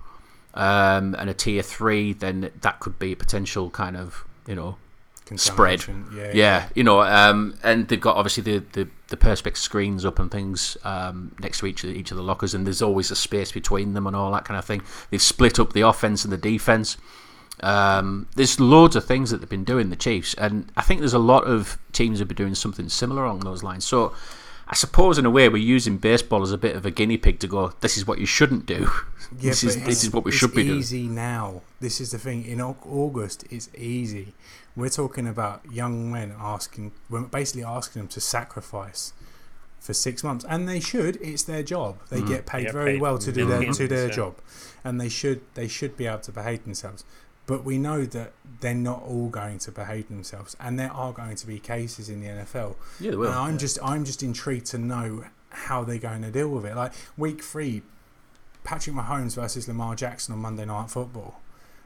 [0.53, 4.77] um, and a tier three, then that could be a potential kind of you know
[5.37, 5.79] Spread.
[5.79, 10.05] Contamination, Yeah, yeah, you know, um, and they've got obviously the, the, the perspex screens
[10.05, 12.81] up and things um, next to each of, the, each of the lockers, and there's
[12.81, 14.81] always a space between them and all that kind of thing.
[15.09, 16.97] They've split up the offense and the defense.
[17.61, 21.13] Um, there's loads of things that they've been doing, the Chiefs, and I think there's
[21.13, 23.85] a lot of teams have been doing something similar along those lines.
[23.85, 24.13] So,
[24.73, 27.37] I suppose in a way we're using baseball as a bit of a guinea pig
[27.41, 27.73] to go.
[27.81, 28.89] This is what you shouldn't do.
[29.39, 30.77] Yeah, this is this is what we should be doing.
[30.79, 31.61] easy now.
[31.79, 32.45] This is the thing.
[32.45, 34.33] In August, it's easy.
[34.75, 39.13] We're talking about young men asking, we're basically asking them to sacrifice
[39.79, 41.15] for six months, and they should.
[41.19, 41.97] It's their job.
[42.09, 42.27] They Mhm.
[42.27, 44.13] get paid Get very paid well to do their to their yeah.
[44.19, 44.33] job,
[44.83, 47.03] and they should they should be able to behave themselves.
[47.45, 51.35] But we know that they're not all going to behave themselves, and there are going
[51.35, 52.75] to be cases in the NFL.
[52.99, 53.27] Yeah, they will.
[53.27, 56.75] And I'm just I'm just intrigued to know how they're going to deal with it.
[56.75, 57.81] Like week three,
[58.63, 61.41] Patrick Mahomes versus Lamar Jackson on Monday Night Football.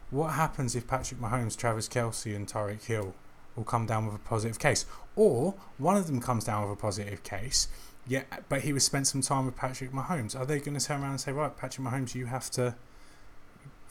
[0.10, 3.14] What happens if Patrick Mahomes, Travis Kelce, and Tyreek Hill
[3.56, 6.82] will come down with a positive case, or one of them comes down with a
[6.82, 7.68] positive case?
[8.08, 10.40] Yeah, but he was spent some time with Patrick Mahomes.
[10.40, 12.76] Are they going to turn around and say, right, Patrick Mahomes, you have to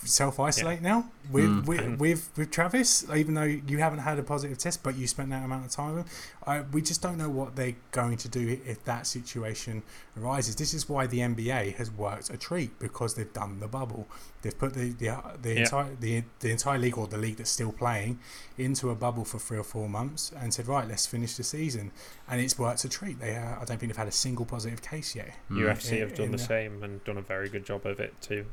[0.05, 1.67] self isolate now with, Mm.
[1.67, 5.07] with, And- with with Travis, even though you haven't had a positive test, but you
[5.07, 6.13] spent that amount of time with him.
[6.47, 9.83] I, we just don't know what they're going to do if that situation
[10.21, 10.55] arises.
[10.55, 14.07] This is why the NBA has worked a treat because they've done the bubble.
[14.43, 15.61] They've put the the, the Yeah.
[15.61, 18.21] entire the, the entire league or the league that's still playing
[18.59, 21.91] into a bubble for three or four months and said, right, let's finish the season.
[22.29, 23.19] And it's worked a treat.
[23.19, 25.35] They uh, I don't think they've had a single positive case yet.
[25.51, 25.59] Mm.
[25.67, 28.45] UFC have done the the- same and done a very good job of it too.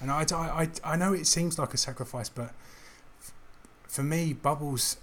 [0.00, 2.52] And I, I, I, I know it seems like a sacrifice, but
[3.86, 4.96] for me, bubbles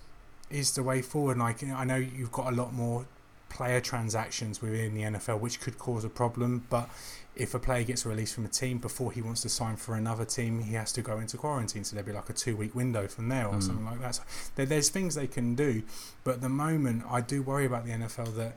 [0.49, 1.37] is the way forward.
[1.37, 3.05] Like I know you've got a lot more
[3.49, 6.65] player transactions within the NFL, which could cause a problem.
[6.69, 6.89] But
[7.35, 10.25] if a player gets released from a team before he wants to sign for another
[10.25, 11.83] team, he has to go into quarantine.
[11.83, 13.63] So there'd be like a two-week window from there or Mm.
[13.63, 14.15] something like that.
[14.15, 14.23] So
[14.55, 15.83] there, there's things they can do,
[16.23, 18.55] but at the moment, I do worry about the NFL that.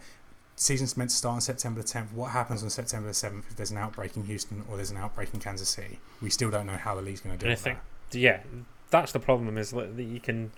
[0.60, 2.12] Season's meant to start on September the 10th.
[2.12, 4.98] What happens on September the 7th if there's an outbreak in Houston or there's an
[4.98, 5.98] outbreak in Kansas City?
[6.20, 8.18] We still don't know how the league's going to deal with that.
[8.18, 8.42] yeah,
[8.90, 10.52] that's the problem is that you can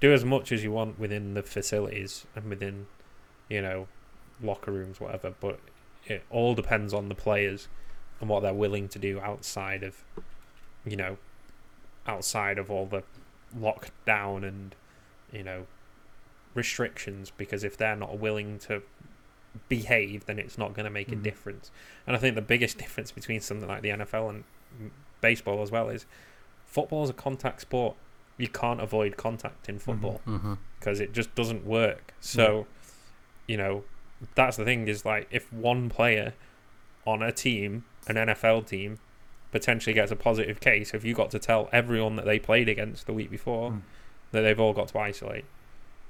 [0.00, 2.86] do as much as you want within the facilities and within,
[3.50, 3.88] you know,
[4.42, 5.34] locker rooms, whatever.
[5.38, 5.60] But
[6.06, 7.68] it all depends on the players
[8.20, 10.02] and what they're willing to do outside of,
[10.86, 11.18] you know,
[12.06, 13.02] outside of all the
[13.54, 14.74] lockdown and,
[15.30, 15.66] you know,
[16.54, 17.30] restrictions.
[17.36, 18.82] Because if they're not willing to
[19.68, 21.22] behave, then it's not going to make a Mhm.
[21.22, 21.70] difference.
[22.06, 24.44] And I think the biggest difference between something like the NFL and
[25.20, 26.06] baseball as well is
[26.66, 27.96] football is a contact sport.
[28.38, 30.58] You can't avoid contact in football Mhm.
[30.78, 32.14] because it just doesn't work.
[32.20, 32.66] So,
[33.46, 33.84] you know,
[34.34, 36.34] that's the thing is like if one player
[37.06, 38.98] on a team an NFL team
[39.52, 43.06] potentially gets a positive case, have you got to tell everyone that they played against
[43.06, 43.82] the week before Mm.
[44.32, 45.44] that they've all got to isolate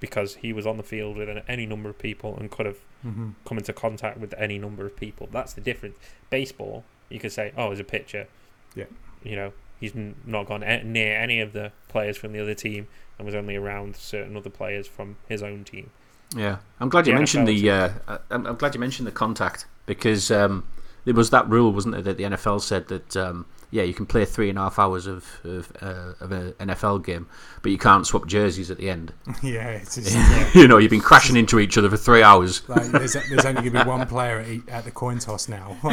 [0.03, 3.31] because he was on the field with any number of people and could have Mm-hmm.
[3.45, 5.29] come into contact with any number of people.
[5.33, 5.97] That's the difference.
[6.31, 8.29] Baseball, you could say, oh, as a pitcher,
[8.77, 8.85] Yeah.
[9.25, 9.93] you know, he's
[10.25, 12.87] not gone near any of the players from the other team
[13.19, 15.91] and was only around certain other players from his own team.
[16.37, 17.71] Yeah, I'm glad you The mentioned NFL the.
[18.13, 20.63] Uh, I'm, I'm glad you mentioned the contact because um,
[21.05, 24.05] there was that rule, wasn't it, that the NFL said that um, yeah, you can
[24.05, 27.27] play three and a half hours of of, uh, of an NFL game,
[27.63, 29.15] but you can't swap jerseys at the end.
[29.43, 32.69] yeah, it's just, you know, you've been crashing into each other for three hours.
[32.69, 35.77] like there's, there's only going to be one player at, at the coin toss now.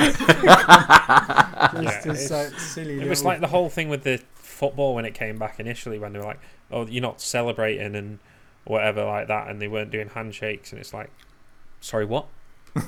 [1.71, 3.01] Yeah, it's just so silly.
[3.01, 6.13] It was like the whole thing with the football when it came back initially, when
[6.13, 6.39] they were like,
[6.71, 8.19] "Oh, you're not celebrating and
[8.63, 11.11] whatever like that," and they weren't doing handshakes, and it's like,
[11.79, 12.27] "Sorry, what?"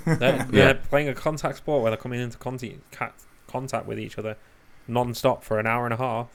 [0.06, 4.38] They're, they're playing a contact sport where they're coming into contact contact with each other
[4.88, 6.30] non-stop for an hour and a half,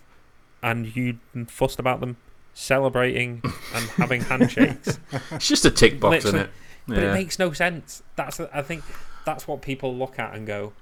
[0.62, 2.16] and you fussed about them
[2.54, 3.42] celebrating
[3.74, 4.98] and having handshakes.
[5.32, 6.48] It's just a tick box, isn't Literally.
[6.48, 6.50] it?
[6.88, 8.02] But it makes no sense.
[8.14, 8.82] That's I think
[9.24, 10.72] that's what people look at and go,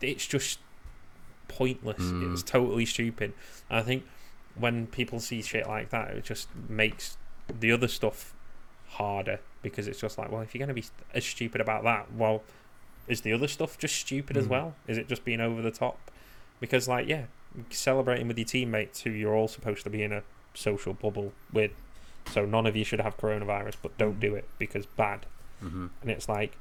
[0.00, 0.58] it's just
[1.48, 1.98] pointless.
[2.00, 2.32] Mm.
[2.32, 3.32] It's totally stupid.
[3.68, 4.04] And I think
[4.54, 7.16] when people see shit like that, it just makes
[7.60, 8.34] the other stuff
[8.88, 12.12] harder because it's just like, well, if you're going to be as stupid about that,
[12.14, 12.42] well,
[13.06, 14.50] is the other stuff just stupid as Mm.
[14.50, 14.74] well?
[14.86, 16.10] Is it just being over the top?
[16.62, 17.24] Because like, yeah,
[17.70, 20.22] celebrating with your teammates who you're all supposed to be in a
[20.54, 21.72] social bubble with.
[22.30, 24.20] So none of you should have coronavirus, but don't Mm.
[24.20, 25.26] do it because bad.
[25.60, 25.90] Mhm.
[26.00, 26.56] And it's like,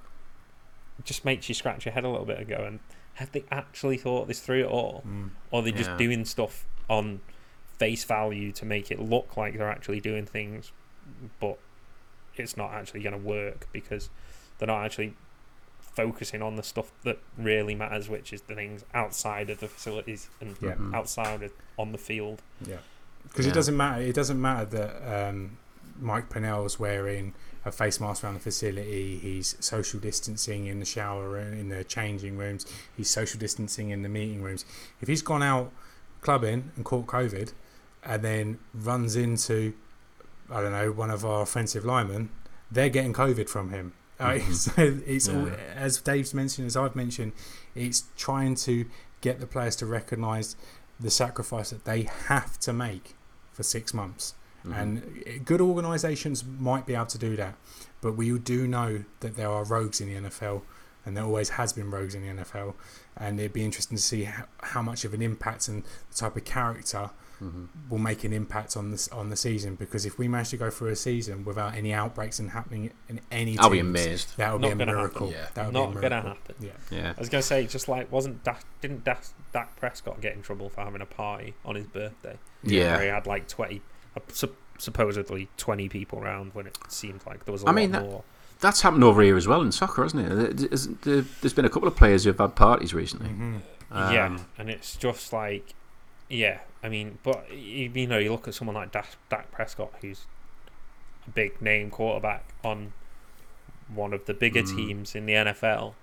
[0.98, 2.80] it just makes you scratch your head a little bit and go, and
[3.16, 5.04] have they actually thought this through at all?
[5.08, 5.30] Mm.
[5.52, 5.98] Or are they just Yeah.
[5.98, 7.22] doing stuff on
[7.78, 10.72] face value to make it look like they're actually doing things,
[11.40, 11.60] but
[12.38, 14.10] it's not actually going to work because
[14.58, 15.14] they're not actually
[16.06, 20.30] focusing on the stuff that really matters, which is the things outside of the facilities
[20.40, 20.76] and Yeah.
[20.76, 20.96] Mhm.
[20.96, 22.42] outside of on the field.
[22.66, 22.78] Yeah,
[23.24, 23.52] because Yeah.
[23.52, 24.02] it doesn't matter.
[24.02, 25.58] It doesn't matter that um,
[26.00, 27.34] Mike Pennel's wearing
[27.64, 29.20] a face mask around the facility.
[29.20, 32.66] He's social distancing in the shower room, in the changing rooms.
[32.98, 34.66] He's social distancing in the meeting rooms.
[35.00, 35.72] If he's gone out
[36.22, 37.54] clubbing and caught COVID,
[38.04, 39.74] and then runs into,
[40.50, 42.30] I don't know, one of our offensive linemen,
[42.72, 43.94] they're getting COVID from him.
[44.22, 44.54] Uh, Mhm.
[44.54, 44.72] so
[45.06, 47.32] it's all, as Dave's mentioned, as I've mentioned,
[47.76, 48.86] it's trying to
[49.22, 50.56] get the players to recognise
[51.00, 53.16] the sacrifice that they have to make
[53.54, 54.34] for six months.
[54.66, 54.78] Mhm.
[54.82, 57.56] And good organisations might be able to do that,
[58.02, 60.64] but we do know that there are rogues in the NFL,
[61.06, 62.76] and there always has been rogues in the NFL.
[63.18, 66.36] And it'd be interesting to see how, how much of an impact and the type
[66.36, 67.10] of character
[67.42, 67.68] Mhm.
[67.90, 69.76] will make an impact on this on the season.
[69.76, 73.20] Because if we manage to go through a season without any outbreaks and happening in
[73.32, 74.38] any, I'll be amazed.
[74.38, 75.32] That would Not be a miracle.
[75.32, 75.48] Yeah.
[75.56, 76.30] That would Not be a gonna miracle.
[76.30, 76.56] happen.
[76.60, 76.72] Yeah.
[76.98, 77.14] Yeah.
[77.18, 79.24] I was gonna say, just like wasn't Dak, didn't Dak,
[79.54, 82.38] Dak Prescott get in trouble for having a party on his birthday?
[82.64, 82.96] Yeah.
[82.98, 83.82] where he had like twenty,
[84.16, 84.20] uh,
[84.78, 88.04] supposedly twenty people around when it seemed like there was a I lot mean, that-
[88.04, 88.24] more.
[88.60, 90.70] That's happened over here as well in soccer, hasn't it?
[90.70, 93.30] There's, there- there's been a couple of players who've had parties recently.
[93.30, 93.58] hmm
[93.92, 95.74] yeah, Um, and it's just like,
[96.30, 99.94] yeah, I mean, but you, you know, you look at someone like Dak, Dak Prescott,
[100.02, 100.26] who's
[101.28, 102.94] a big name quarterback on
[103.94, 104.76] one of the bigger Mm.
[104.76, 105.94] teams in the NFL.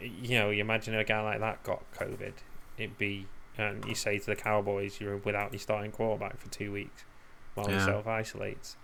[0.00, 2.32] You know, you imagine a guy like that got COVID,
[2.78, 3.26] it'd be,
[3.58, 7.04] and you say to the Cowboys, you're without your starting quarterback for two weeks
[7.54, 7.84] while he Yeah.
[7.84, 8.76] self isolates.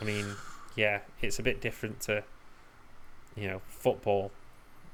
[0.00, 0.36] I mean,
[0.74, 2.22] yeah, it's a bit different to,
[3.36, 4.30] you know, football,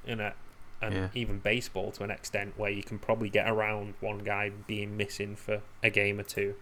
[0.07, 0.35] in a,
[0.83, 1.09] and Yeah.
[1.15, 5.37] even baseball to an extent where you can probably get around one guy being missing
[5.37, 6.57] for a game or two.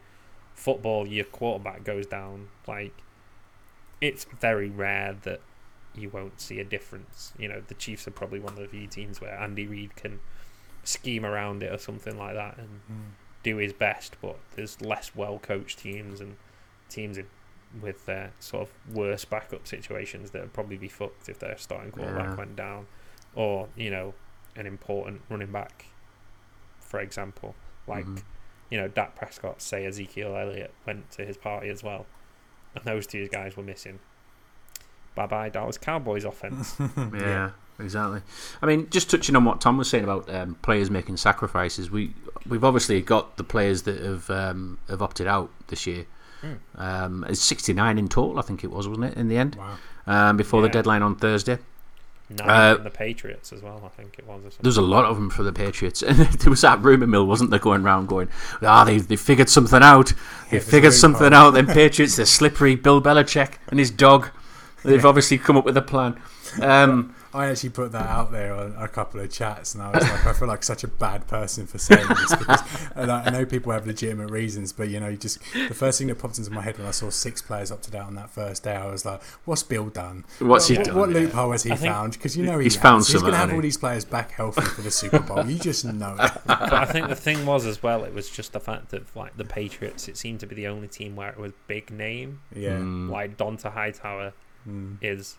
[0.54, 2.48] Football, your quarterback goes down.
[2.68, 2.92] Like,
[4.00, 5.40] it's very rare that
[5.94, 7.32] you won't see a difference.
[7.38, 10.20] You know, the Chiefs are probably one of the few teams where Andy Reid can
[10.84, 13.00] scheme around it or something like that and Mm.
[13.42, 16.36] do his best, but there's less well coached teams and
[16.88, 17.26] teams in,
[17.80, 21.90] with uh, sort of worse backup situations that would probably be fucked if their starting
[21.92, 22.34] quarterback Yeah.
[22.36, 22.86] went down,
[23.34, 24.14] or you know,
[24.56, 25.86] an important running back,
[26.80, 27.54] for example,
[27.86, 28.22] like Mhm.
[28.70, 32.06] you know, Dak Prescott, say Ezekiel Elliott went to his party as well,
[32.74, 33.98] and those two guys were missing.
[35.14, 36.76] Bye bye Dallas Cowboys offense.
[37.12, 38.22] Yeah, exactly.
[38.62, 42.14] I mean, just touching on what Tom was saying about um, players making sacrifices, we
[42.46, 46.06] we've obviously got the players that have um, have opted out this year.
[46.42, 46.58] Mm.
[46.76, 49.56] Um, it's 69 in total, I think it was, wasn't it, in the end?
[49.56, 49.76] Wow.
[50.06, 51.58] Um, before the deadline on Thursday.
[52.38, 54.38] Nine Uh, from the Patriots as well, I think it was.
[54.38, 54.58] Or something.
[54.62, 57.26] There was a lot of them for the Patriots, and there was that rumor mill,
[57.26, 58.28] wasn't there, going round going,
[58.62, 60.12] ah, they they figured something out.
[60.50, 61.50] They was figured something out.
[61.52, 62.76] Then Patriots, they're slippery.
[62.76, 64.28] Bill Belichick and his dog.
[64.84, 65.08] They've Yeah.
[65.08, 66.20] obviously come up with a plan.
[66.62, 70.02] Um, I actually put that out there on a couple of chats, and I was
[70.02, 72.60] like, I feel like such a bad person for saying this because
[72.96, 75.98] and I, I know people have legitimate reasons, but you know, you just the first
[75.98, 78.30] thing that popped into my head when I saw six players opted out on that
[78.30, 80.24] first day, I was like, what's Bill done?
[80.40, 80.96] What's he what, done?
[80.98, 81.18] What Yeah.
[81.20, 82.14] loophole has he I found?
[82.14, 82.82] Because you know he he's has.
[82.82, 85.46] found He's going to have all these players back healthy for the Super Bowl.
[85.46, 86.32] You just know it.
[86.46, 89.36] but I think the thing was as well, it was just the fact that like
[89.36, 92.40] the Patriots, it seemed to be the only team where it was big name.
[92.54, 92.78] Yeah.
[92.78, 93.08] Mm.
[93.08, 94.32] Like Dont'a Hightower
[94.68, 94.98] Mm.
[95.00, 95.36] is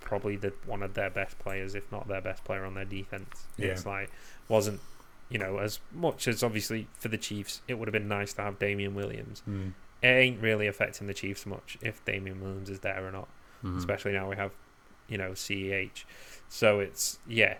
[0.00, 3.44] probably the one of their best players, if not their best player on their defense.
[3.56, 3.68] Yeah.
[3.68, 4.10] It's like
[4.48, 4.80] wasn't
[5.30, 8.42] you know as much as obviously for the Chiefs, it would have been nice to
[8.42, 9.42] have Damien Williams.
[9.48, 9.72] Mm.
[10.02, 13.28] It ain't really affecting the Chiefs much if Damien Williams is there or not.
[13.62, 13.78] Mhm.
[13.78, 14.52] especially now we have,
[15.08, 16.04] you know, CEH.
[16.50, 17.56] So it's yeah,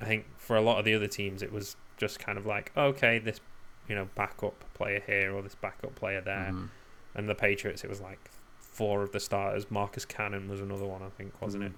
[0.00, 2.72] I think for a lot of the other teams, it was just kind of like
[2.76, 3.40] okay, this
[3.88, 6.68] you know backup player here or this backup player there, Mhm.
[7.14, 8.30] and the Patriots, it was like
[8.78, 9.70] four of the starters.
[9.70, 11.72] Marcus Cannon was another one, I think, wasn't it?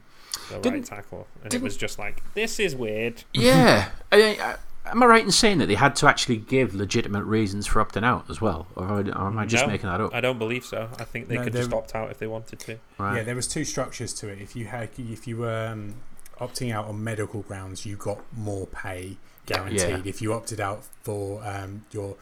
[0.48, 3.24] The right Didn't- tackle, and it was just like this is weird.
[3.32, 3.88] Yeah.
[4.12, 7.66] I, I, am I right in saying that they had to actually give legitimate reasons
[7.66, 10.14] for opting out as well, or, or am I just No, making that up?
[10.14, 10.88] I don't believe so.
[10.98, 12.78] I think they No, could just opt out if they wanted to.
[12.98, 13.16] Right.
[13.16, 14.40] Yeah, there was two structures to it.
[14.40, 15.94] If you had, if you were um,
[16.38, 19.80] opting out on medical grounds, you got more pay guaranteed.
[19.80, 20.00] Yeah.
[20.04, 22.16] If you opted out for um, your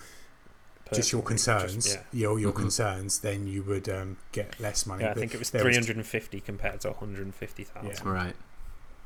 [0.94, 2.02] just your concerns, just- yeah.
[2.12, 2.56] your your Mhm.
[2.56, 5.02] concerns, then you would um, get less money.
[5.04, 7.88] Yeah, I But think it was there was- 350 compared to 150,000.
[7.88, 7.96] Yeah.
[8.04, 8.36] Right.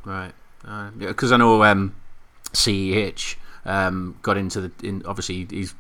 [0.05, 0.33] Right.
[0.99, 1.95] Because I know um,
[2.53, 4.73] CEH um, got into the.
[4.87, 5.75] In, obviously, he's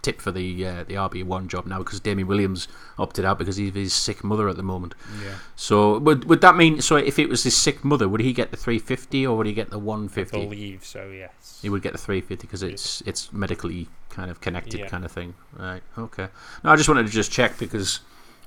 [0.00, 2.68] tipped for the uh, the RB one job now because Damien Williams
[2.98, 4.94] opted out because of his sick mother at the moment.
[5.24, 6.80] Yeah, So would would that mean?
[6.80, 9.46] So if it was his sick mother, would he get the three fifty or would
[9.46, 10.36] he get the one fifty?
[10.38, 10.54] I fifty?
[10.56, 11.10] believe so.
[11.10, 11.58] Yes.
[11.62, 14.86] He would get the 350 because it's it's medically kind of connected Yeah.
[14.88, 15.82] kind of thing, right?
[15.98, 16.28] Okay.
[16.62, 17.98] No, I just wanted to just check because,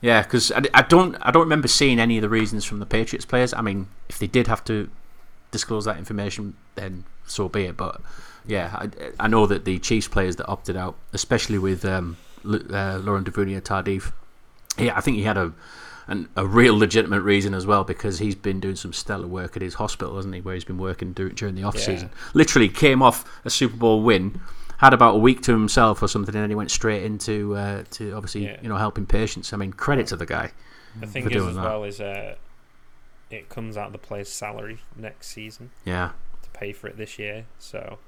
[0.02, 2.86] yeah, because I, I don't I don't remember seeing any of the reasons from the
[2.86, 3.54] Patriots players.
[3.54, 4.90] I mean, if they did have to
[5.52, 7.76] disclose that information, then so be it.
[7.76, 8.00] But
[8.48, 8.90] yeah, I,
[9.20, 14.12] I know that the Chiefs players that opted out, especially with um, uh, Laurent Duvernay-Tardif,
[14.78, 15.54] yeah, I think he had a
[16.08, 19.62] an, a real legitimate reason as well because he's been doing some stellar work at
[19.62, 20.42] his hospital, hasn't he?
[20.42, 22.10] Where he's been working dur- during the off season.
[22.34, 24.42] Literally came off a Super Bowl win,
[24.80, 27.84] had about a week to himself or something, and then he went straight into uh,
[27.92, 28.58] to obviously Yeah.
[28.62, 29.54] you know helping patients.
[29.54, 30.52] I mean, credit to the guy.
[31.00, 31.64] The thing is, as that.
[31.64, 32.36] well, is uh,
[33.30, 36.12] it comes out of the player's salary next season Yeah,
[36.42, 37.46] to pay for it this year.
[37.60, 38.00] So,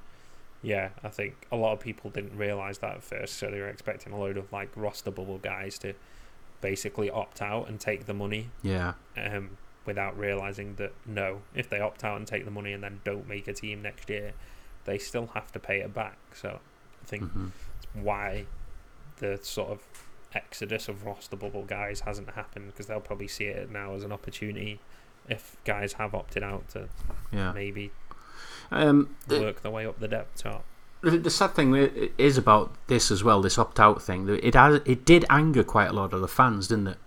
[0.63, 3.35] yeah, I think a lot of people didn't realise that at first.
[3.35, 5.93] So they were expecting a load of like roster bubble guys to
[6.61, 11.79] basically opt out and take the money, yeah, um, without realising that no, if they
[11.79, 14.33] opt out and take the money and then don't make a team next year,
[14.85, 16.17] they still have to pay it back.
[16.33, 16.59] So,
[17.01, 17.47] I think hmm
[17.93, 18.45] why
[19.17, 19.79] the sort of
[20.33, 24.11] exodus of roster bubble guys hasn't happened because they'll probably see it now as an
[24.11, 24.79] opportunity
[25.29, 26.89] if guys have opted out to
[27.31, 27.51] yeah.
[27.53, 27.91] maybe
[28.71, 30.63] Um, the, work their way up the depth chart.
[31.01, 31.75] the, the sad thing
[32.17, 33.41] is about this as well.
[33.41, 34.25] This opt out thing.
[34.25, 36.97] that It has, it did anger quite a lot of the fans, didn't it?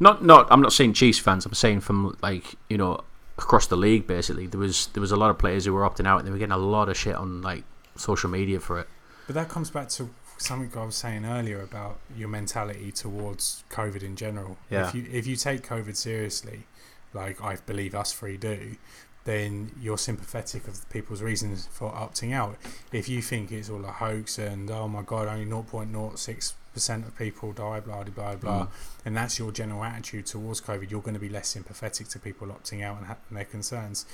[0.00, 0.48] Not not.
[0.50, 1.46] I'm not saying Chiefs fans.
[1.46, 3.04] I'm saying from like you know
[3.38, 4.06] across the league.
[4.06, 6.32] Basically, there was there was a lot of players who were opting out, and they
[6.32, 7.64] were getting a lot of shit on like
[7.96, 8.88] social media for it.
[9.26, 14.02] but that comes back to something I was saying earlier about your mentality towards COVID
[14.02, 14.56] in general.
[14.70, 14.88] Yeah.
[14.88, 16.64] If you if you take COVID seriously,
[17.12, 18.76] like I believe us three do,
[19.24, 22.56] then you're sympathetic of people's reasons for opting out.
[22.92, 27.16] If you think it's all a hoax and oh my god, only 0.06 percent of
[27.18, 28.68] people die, blah blah blah blah, Mm.
[29.04, 32.48] and that's your general attitude towards COVID, you're going to be less sympathetic to people
[32.48, 34.06] opting out and, ha- and their concerns.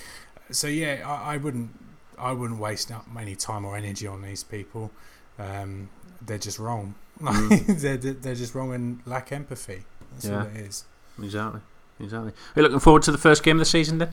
[0.50, 1.70] So yeah, I, I wouldn't
[2.18, 4.90] I wouldn't waste up any time or energy on these people.
[5.38, 5.88] Um,
[6.20, 6.96] they're just wrong.
[7.20, 7.80] Mm.
[7.80, 9.84] they're, they're just wrong and lack empathy.
[10.12, 10.44] That's all Yeah.
[10.46, 10.84] it is.
[11.22, 11.60] Exactly,
[12.00, 12.30] exactly.
[12.32, 14.12] Are you looking forward to the first game of the season then?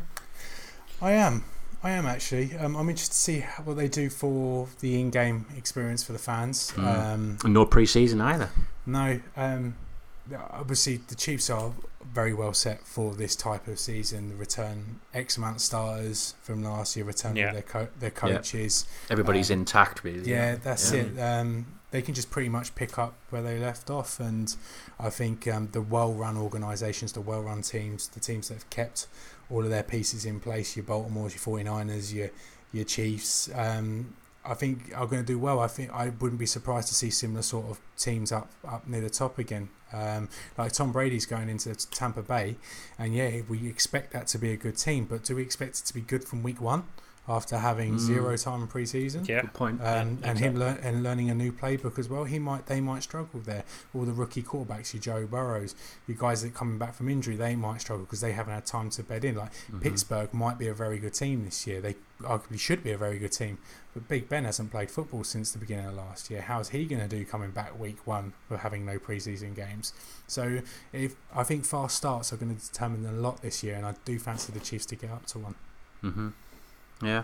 [1.01, 1.43] I am.
[1.83, 2.55] I am actually.
[2.55, 6.19] Um, I'm interested to see how, what they do for the in-game experience for the
[6.19, 6.71] fans.
[6.71, 7.37] Mm.
[7.43, 8.49] Um, no pre-season either.
[8.85, 9.75] no, um,
[10.51, 11.71] obviously the Chiefs are
[12.11, 14.29] very well set for this type of season.
[14.29, 17.51] The return X amount of starters from last year, return Yeah.
[17.53, 18.85] their co- their coaches.
[19.09, 20.27] Everybody's Um, intact, really.
[20.29, 21.01] Yeah, that's Yeah.
[21.01, 21.19] it.
[21.19, 24.55] Um, they can just pretty much pick up where they left off, and
[24.99, 29.07] I think um, the well-run organisations, the well-run teams, the teams that have kept
[29.49, 32.29] all of their pieces in place, your Baltimore's, your 49ers, your
[32.71, 34.15] your Chiefs, um,
[34.45, 35.59] I think are going to do well.
[35.59, 39.01] I think I wouldn't be surprised to see similar sort of teams up up near
[39.01, 39.69] the top again.
[39.93, 42.57] Um, like Tom Brady's going into Tampa Bay,
[42.99, 45.85] and yeah, we expect that to be a good team, but do we expect it
[45.85, 46.83] to be good from week one?
[47.27, 49.25] After having zero time in pre-season.
[49.25, 49.41] Yeah.
[49.41, 49.81] Good point.
[49.81, 52.81] Um, Yeah, and him lear- and learning a new playbook as well, he might they
[52.81, 53.63] might struggle there.
[53.93, 55.73] All the rookie quarterbacks, you Joe Burrows,
[56.07, 58.89] you guys that coming back from injury, they might struggle because they haven't had time
[58.91, 59.35] to bed in.
[59.35, 59.79] Like Mm-hmm.
[59.79, 61.81] Pittsburgh might be a very good team this year.
[61.81, 63.57] They arguably should be a very good team,
[63.93, 66.41] but Big Ben hasn't played football since the beginning of last year.
[66.41, 69.91] How's he going to do coming back week one for having no preseason games?
[70.27, 70.59] So
[70.93, 73.95] if I think fast starts are going to determine a lot this year, and I
[74.05, 75.55] do fancy the Chiefs to get up to one.
[76.01, 76.29] hmm
[77.01, 77.23] Yeah.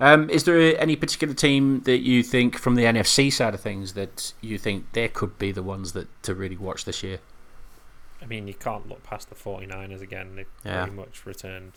[0.00, 3.92] Um, is there any particular team that you think, from the NFC side of things,
[3.92, 7.18] that you think they could be the ones that to really watch this year?
[8.22, 10.36] I mean, you can't look past the 49ers again.
[10.36, 10.82] They've Yeah.
[10.84, 11.72] pretty much returned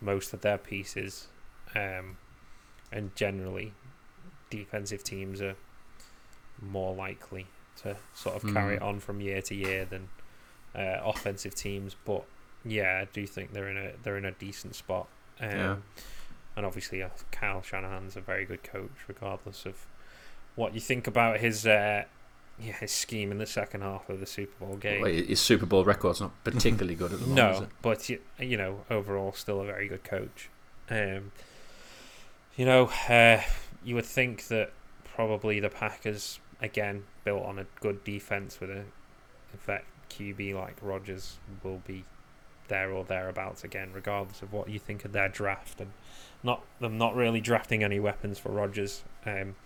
[0.00, 1.28] most of their pieces.
[1.74, 2.16] Um,
[2.90, 3.72] and generally,
[4.50, 5.56] defensive teams are
[6.60, 7.46] more likely
[7.82, 8.86] to sort of carry it Mm.
[8.86, 10.08] on from year to year than
[10.74, 11.94] uh, offensive teams.
[12.04, 12.24] But
[12.64, 15.08] yeah, I do think they're in a they're in a decent spot.
[15.40, 15.76] Um, Yeah.
[16.58, 19.86] And obviously, uh, Kyle Shanahan's a very good coach, regardless of
[20.56, 22.02] what you think about his uh,
[22.58, 25.02] yeah his scheme in the second half of the Super Bowl game.
[25.02, 27.54] Well, his Super Bowl record's not particularly good at the moment.
[27.54, 27.70] is No, it?
[27.80, 30.48] but you, you know, overall, still a very good coach.
[30.90, 31.30] Um,
[32.56, 33.40] you know, uh,
[33.84, 34.72] you would think that
[35.04, 38.82] probably the Packers again built on a good defense with a
[39.64, 42.04] vet QB like Rodgers will be
[42.66, 45.92] there or thereabouts again, regardless of what you think of their draft and
[46.42, 49.02] not them not really drafting any weapons for Rodgers.
[49.26, 49.56] Um,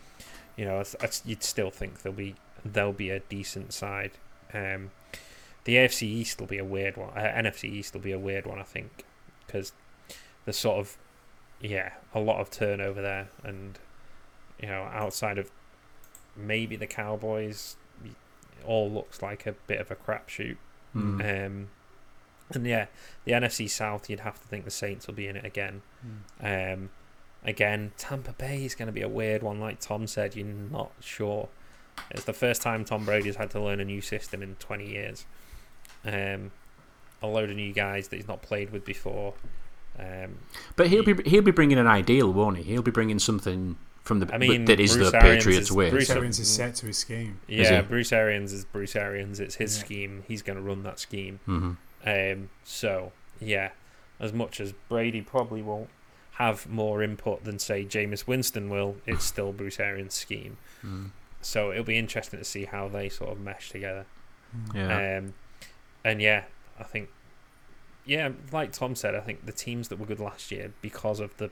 [0.56, 0.82] you know,
[1.24, 4.12] you'd still think they'll be they'll be a decent side.
[4.52, 4.90] Um,
[5.64, 7.10] the AFC East will be a weird one.
[7.10, 9.04] Uh, NFC East will be a weird one, I think,
[9.46, 9.72] because
[10.44, 10.96] there's sort of
[11.60, 13.78] yeah a lot of turnover there, and
[14.60, 15.50] you know outside of
[16.36, 18.14] maybe the Cowboys, it
[18.66, 20.56] all looks like a bit of a crapshoot.
[20.94, 21.46] Mm.
[21.46, 21.68] Um,
[22.54, 22.86] and yeah,
[23.24, 25.82] the NFC South, you'd have to think the Saints will be in it again.
[26.42, 26.90] Um,
[27.44, 29.60] again, Tampa Bay is going to be a weird one.
[29.60, 31.48] Like Tom said, you're not sure.
[32.10, 35.26] It's the first time Tom Brady's had to learn a new system in 20 years.
[36.04, 36.50] Um,
[37.22, 39.34] a load of new guys that he's not played with before.
[39.98, 40.38] Um,
[40.74, 42.62] But he'll be he'll be bringing an ideal, won't he?
[42.64, 45.72] He'll be bringing something from the I mean, that is Bruce the Arians Patriots is-
[45.72, 45.90] way.
[45.90, 47.38] Bruce- Arians is set to his scheme.
[47.46, 47.82] yeah.
[47.82, 49.38] Bruce Arians is Bruce Arians.
[49.38, 49.84] It's his Yeah.
[49.84, 50.24] scheme.
[50.26, 51.38] He's going to run that scheme.
[51.44, 51.72] hmm
[52.04, 53.70] Um, so yeah,
[54.20, 55.88] as much as Brady probably won't
[56.32, 60.56] have more input than say Jameis Winston will, it's still Bruce Arians' scheme.
[60.84, 61.10] Mm.
[61.40, 64.06] So it'll be interesting to see how they sort of mesh together.
[64.74, 65.18] Yeah.
[65.18, 65.34] Um,
[66.04, 66.44] and yeah,
[66.78, 67.08] I think
[68.04, 71.36] yeah, like Tom said, I think the teams that were good last year because of
[71.36, 71.50] the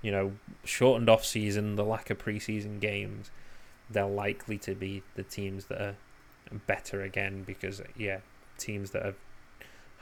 [0.00, 0.32] you know
[0.64, 3.30] shortened off season, the lack of preseason games,
[3.90, 5.96] they're likely to be the teams that are
[6.66, 8.18] better again because yeah,
[8.58, 9.16] teams that have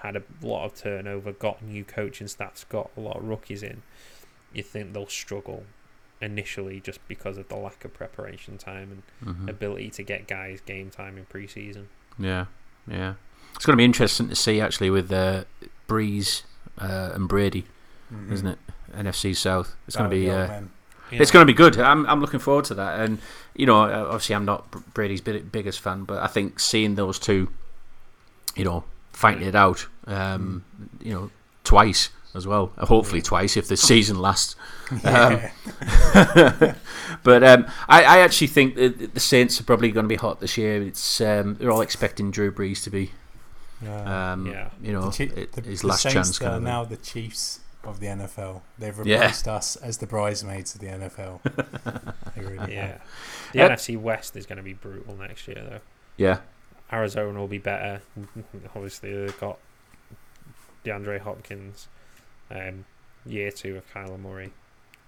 [0.01, 3.83] had a lot of turnover, got new coaching staffs, got a lot of rookies in,
[4.53, 5.65] you think they'll struggle
[6.23, 9.49] initially just because of the lack of preparation time and Mhm.
[9.49, 11.87] ability to get guys game time in preseason.
[12.19, 12.47] Yeah,
[12.87, 13.15] yeah.
[13.55, 15.45] It's going to be interesting to see actually with uh,
[15.89, 16.43] Brees
[16.79, 17.67] uh, and Brady,
[18.13, 18.33] Mhm.
[18.33, 18.59] isn't it?
[18.95, 19.77] NFC South.
[19.87, 20.27] It's going Oh, to be.
[20.27, 20.71] the Uh, man.
[21.13, 21.77] It's going to be good.
[21.79, 23.01] I'm I'm looking forward to that.
[23.01, 23.19] And
[23.57, 27.51] you know, uh, obviously, I'm not Brady's biggest fan, but I think seeing those two,
[28.55, 28.85] you know,
[29.21, 30.65] fighting it out, um,
[31.03, 31.31] you know,
[31.65, 32.73] twice as well.
[32.79, 34.57] Uh, Hopefully, twice if the season lasts.
[35.05, 35.41] Um,
[37.23, 40.41] but um, I, I actually think that the Saints are probably going to be hot
[40.41, 40.83] this year.
[40.83, 43.13] It's um, they're all expecting Drew Brees to be,
[43.83, 44.33] Yeah.
[44.33, 44.71] um, Yeah.
[44.83, 46.41] you know, the, Chi- it- the, his the last Saints chance.
[46.41, 48.63] are Kind of now the Chiefs of the NFL.
[48.79, 49.17] They've Yeah.
[49.21, 51.41] replaced us as the bridesmaids of the NFL.
[52.37, 52.87] Really Yeah.
[52.87, 53.01] have.
[53.53, 53.71] The Yep.
[53.73, 55.81] NFC West is going to be brutal next year, though.
[56.17, 56.39] yeah,
[56.93, 58.03] Arizona will be better.
[58.75, 59.59] Obviously, they've got
[60.85, 61.89] DeAndre Hopkins,
[62.51, 62.85] um,
[63.27, 64.53] year two of Kyler Murray.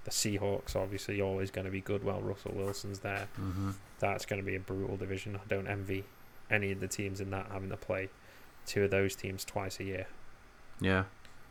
[0.04, 3.28] The Seahawks, obviously, always going to be good while Russell Wilson's there.
[3.36, 3.70] hmm
[4.00, 5.36] That's going to be a brutal division.
[5.36, 6.04] I don't envy
[6.50, 8.08] any of the teams in that having to play
[8.66, 10.06] two of those teams twice a year.
[10.80, 11.04] yeah,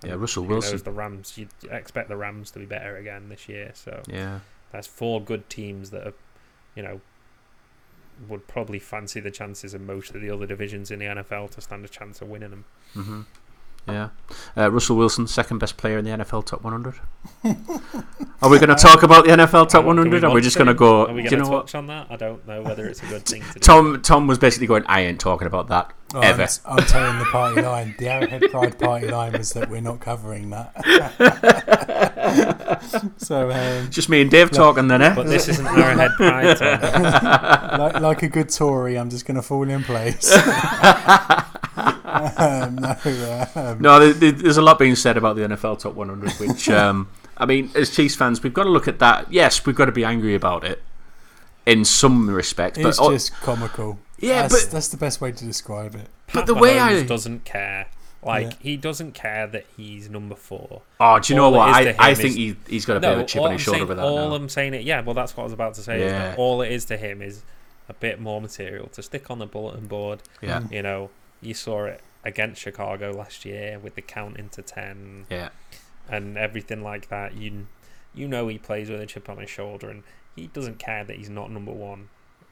[0.04, 0.14] yeah.
[0.14, 0.84] And Russell who knows, Wilson.
[0.84, 3.72] the Rams, you'd expect the Rams to be better again this year.
[3.74, 4.40] So Yeah,
[4.72, 6.14] That's four good teams that are,
[6.76, 7.02] you know,
[8.28, 11.62] would probably fancy the chances of most of the other divisions in the NFL to
[11.62, 12.66] stand a chance of winning them.
[12.94, 13.22] hmm
[13.88, 14.10] Yeah.
[14.56, 17.00] Uh, Russell Wilson, second best player in the NFL top 100.
[18.42, 20.24] Are we going to talk about the NFL top 100?
[20.24, 21.08] Or are we want just going to go?
[21.08, 21.68] Are we do going you to know what?
[21.68, 22.08] touch on that?
[22.10, 23.60] I don't know whether it's a good thing to do.
[23.60, 24.84] Tom Tom was basically going.
[24.86, 26.44] I ain't talking about that Oh, ever.
[26.66, 27.96] I'm, I'm telling the party line.
[27.98, 30.74] The Arrowhead Pride party line was that we're not covering that.
[33.18, 35.16] so, um, Just me and Dave talking then, eh?
[35.16, 36.82] But this isn't Arrowhead Pride, Tom.
[37.80, 40.36] like, like a good Tory, I'm just going to fall in place.
[42.12, 45.94] um, no, um, No, there- there- there's a lot being said about the NFL top
[45.96, 47.08] 100, which um,
[47.38, 49.32] I mean, as Chiefs fans, we've got to look at that.
[49.32, 50.82] Yes, we've got to be angry about it
[51.66, 54.00] in some respect, but It's but just comical.
[54.20, 56.08] Yeah, that's, but- that's the best way to describe it.
[56.28, 57.88] But Pat the way Mahomes I- doesn't care.
[58.24, 58.54] Like Yeah.
[58.60, 60.84] he doesn't care that he's number four.
[61.00, 61.70] oh, do you know all it what?
[61.70, 63.26] is I, to him I is- think he, he's got a bit No, of a
[63.26, 64.36] chip all on his I'm shoulder saying, with that all now.
[64.36, 64.84] I'm saying it.
[64.84, 66.04] Yeah, well, that's what I was about to say.
[66.04, 66.36] is that Yeah.
[66.38, 67.42] all it is to him is
[67.90, 70.22] a bit more material to stick on the bulletin board.
[70.40, 71.10] Yeah, You know,
[71.42, 75.50] you saw it against Chicago last year with the count into ten yeah,
[76.10, 77.36] and everything like that.
[77.36, 77.68] You
[78.14, 80.04] you know he plays with a chip on his shoulder, and
[80.36, 82.10] he doesn't care that he's not number one.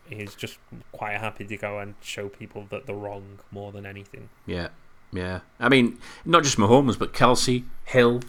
[0.10, 0.58] He's just
[0.92, 4.30] quite happy to go and show people that they're wrong more than anything.
[4.46, 4.70] yeah,
[5.12, 5.42] yeah.
[5.60, 8.22] I mean, not just Mahomes, but Kelce, Hill.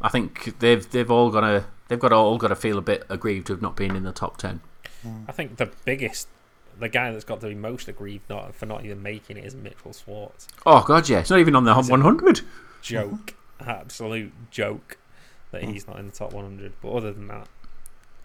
[0.00, 3.04] I think they've they've all got to they've got all got to feel a bit
[3.08, 4.60] aggrieved of not being in the top ten.
[5.28, 6.28] I think the biggest,
[6.78, 9.54] the guy that's got to be most aggrieved not for not even making it is
[9.54, 10.46] Mitchell Schwartz.
[10.64, 12.40] Oh God, yeah, it's not even on the Is it- 100.
[12.82, 14.98] Joke, absolute joke
[15.50, 16.72] that he's not in the top 100.
[16.82, 17.48] But other than that,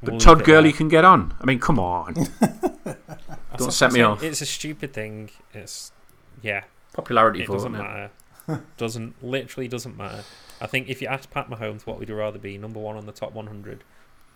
[0.04, 0.78] But we'll Todd leave it Gurley there.
[0.78, 1.34] can get on.
[1.40, 2.14] I mean, come on,
[3.58, 4.24] don't set me off.
[4.24, 5.30] It's a stupid thing.
[5.54, 5.92] It's
[6.42, 7.54] yeah, popularity it vote.
[7.54, 7.90] doesn't isn't it?
[8.48, 8.64] matter.
[8.78, 10.24] doesn't literally doesn't matter.
[10.60, 13.06] I think if you ask Pat Mahomes, what would you rather be, number one on
[13.06, 13.84] the top 100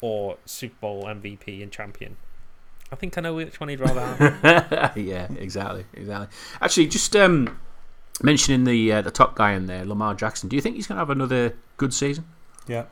[0.01, 2.17] or Super Bowl MVP and champion?
[2.95, 4.97] I think I know which one he'd rather have.
[4.97, 6.27] yeah, exactly, exactly.
[6.61, 7.59] Actually, just um,
[8.23, 10.47] mentioning the uh, the top guy in there, Lamar Jackson.
[10.47, 12.23] Do you think he's going to have another good season?
[12.69, 12.83] Yeah.
[12.83, 12.87] Do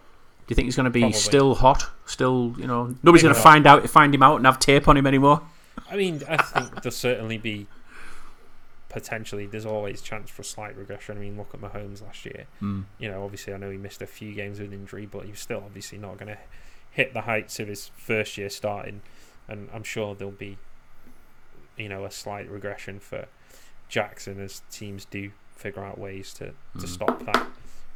[0.50, 1.18] you think he's going to be Probably.
[1.18, 1.86] still hot?
[2.06, 4.98] Still, you know, nobody's going to find out, find him out, and have tape on
[4.98, 5.42] him anymore.
[5.90, 7.68] I mean, I think there'll certainly be
[8.90, 9.46] potentially.
[9.46, 11.16] There's always chance for a slight regression.
[11.16, 12.48] I mean, look at Mahomes last year.
[12.62, 12.84] Mm.
[13.00, 15.40] You know, obviously, I know he missed a few games with injury, but he was
[15.40, 16.38] still obviously not going to
[16.92, 19.02] hit the heights of his first year starting.
[19.48, 20.58] And I'm sure there'll be,
[21.78, 23.26] you know, a slight regression for
[23.90, 26.54] Jackson as teams do figure out ways to, to
[26.86, 26.88] Mm.
[26.88, 27.48] stop that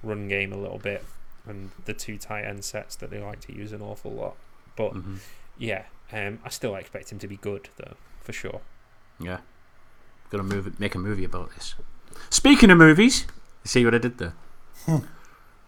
[0.04, 1.04] run game a little bit
[1.48, 4.36] and the two tight end sets that they like to use an awful lot.
[4.76, 5.18] But Mhm.
[5.58, 8.62] yeah, um, I still expect him to be good though, for sure.
[9.20, 9.40] Yeah,
[10.30, 11.74] going to move, make a movie about this.
[12.30, 13.26] Speaking of movies,
[13.64, 14.34] see what I did there.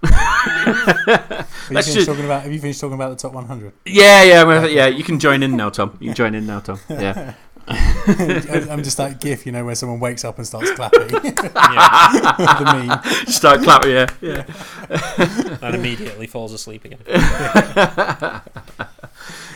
[0.03, 3.73] Have you, finished just- talking about, have you finished talking about the top 100?
[3.85, 4.87] Yeah, yeah, well, yeah.
[4.87, 5.97] You can join in now, Tom.
[5.99, 6.79] You can join in now, Tom.
[6.89, 7.33] Yeah.
[7.71, 11.01] I'm just that gif, you know, where someone wakes up and starts clapping.
[11.11, 11.19] Yeah,
[12.59, 13.25] the meme.
[13.27, 13.91] Start clapping.
[13.91, 15.57] Yeah, yeah.
[15.61, 16.97] and immediately falls asleep again.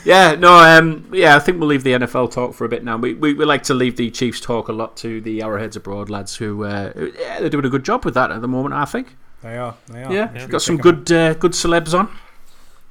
[0.06, 2.98] Yeah, no, um, yeah, I think we'll leave the NFL talk for a bit now.
[2.98, 6.10] We, we, we like to leave the Chiefs talk a lot to the Arrowheads Abroad
[6.10, 8.84] lads who, uh, yeah, they're doing a good job with that at the moment, I
[8.86, 9.16] think.
[9.44, 9.76] They are.
[9.88, 10.14] They are.
[10.14, 10.48] Yeah, Yeah.
[10.48, 12.10] got some good uh, good celebs on.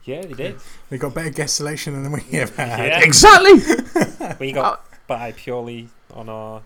[0.04, 0.56] Yeah, they did.
[0.90, 2.86] They got better guest selection than we have had.
[2.86, 3.00] Yeah.
[3.02, 3.54] Exactly.
[4.40, 6.62] We got by purely on our.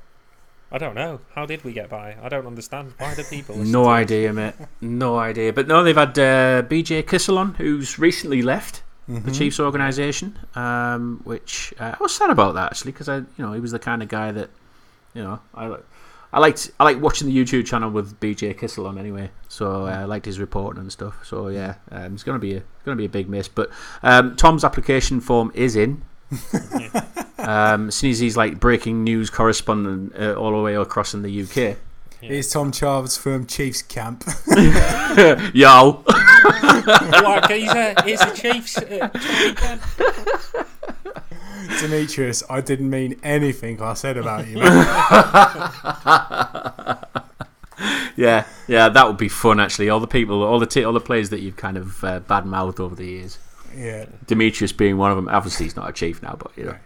[0.70, 1.20] I don't know.
[1.34, 2.16] How did we get by?
[2.22, 2.92] I don't understand.
[2.98, 3.56] Why do people?
[3.56, 4.00] no to us?
[4.02, 4.54] idea, mate.
[4.80, 5.52] No idea.
[5.52, 11.20] But no, they've had uh, BJ Kissel on, who's recently left the Chiefs organisation, um,
[11.24, 13.78] which uh, I was sad about that actually because I, you know, he was the
[13.78, 14.50] kind of guy that,
[15.14, 15.84] you know, I like.
[16.32, 19.90] I liked I like watching the YouTube channel with BJ Kissel on anyway, so uh,
[19.90, 21.24] I liked his reporting and stuff.
[21.24, 23.48] So yeah, um, it's gonna be a gonna be a big miss.
[23.48, 23.70] But
[24.02, 26.02] um, Tom's application form is in.
[27.38, 31.22] um, as soon as he's like breaking news correspondent uh, all the way across in
[31.22, 31.78] the UK.
[32.22, 32.28] Yeah.
[32.30, 34.24] Here's Tom Charves from Chiefs camp.
[35.54, 37.94] Yo, What, geezer?
[38.06, 38.78] It's a Chiefs.
[38.78, 39.80] Uh, weekend.
[41.80, 44.58] Demetrius, I didn't mean anything I said about you.
[48.16, 49.88] yeah, yeah, that would be fun actually.
[49.90, 52.46] All the people, all the t- all the players that you've kind of uh, bad
[52.46, 53.38] mouthed over the years.
[53.76, 54.06] yeah.
[54.26, 55.28] Demetrius being one of them.
[55.28, 56.70] Obviously, he's not a chief now, but you know.
[56.72, 56.80] Right.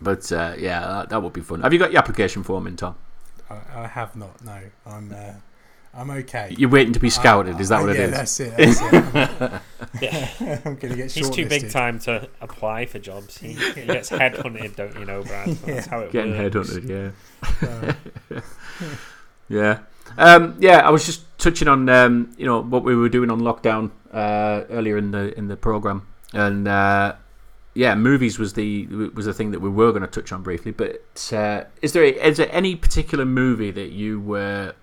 [0.00, 1.60] But uh, yeah, that, that would be fun.
[1.60, 2.96] Have you got your application form in, Tom?
[3.74, 4.44] I, I have not.
[4.44, 5.12] No, I'm.
[5.12, 5.32] Uh,
[5.94, 6.54] I'm okay.
[6.56, 7.60] You're waiting to be scouted.
[7.60, 8.10] Is that Uh, what it yeah, is?
[8.12, 8.56] that's it.
[8.56, 9.60] That's it.
[10.00, 10.58] Yeah.
[10.64, 13.36] I'm gonna get He's too big time to apply for jobs.
[13.36, 15.48] He, he gets headhunted, don't you know, Brad?
[15.50, 16.70] That's how it Getting works.
[16.70, 17.14] headhunted,
[18.32, 18.40] yeah.
[19.48, 19.80] Yeah.
[20.16, 23.40] Um, yeah, I was just touching on um, you know what we were doing on
[23.40, 27.14] lockdown uh, earlier in the in the program, and uh,
[27.74, 30.72] yeah, movies was the was the thing that we were going to touch on briefly.
[30.72, 34.74] But uh, is there is there any particular movie that you were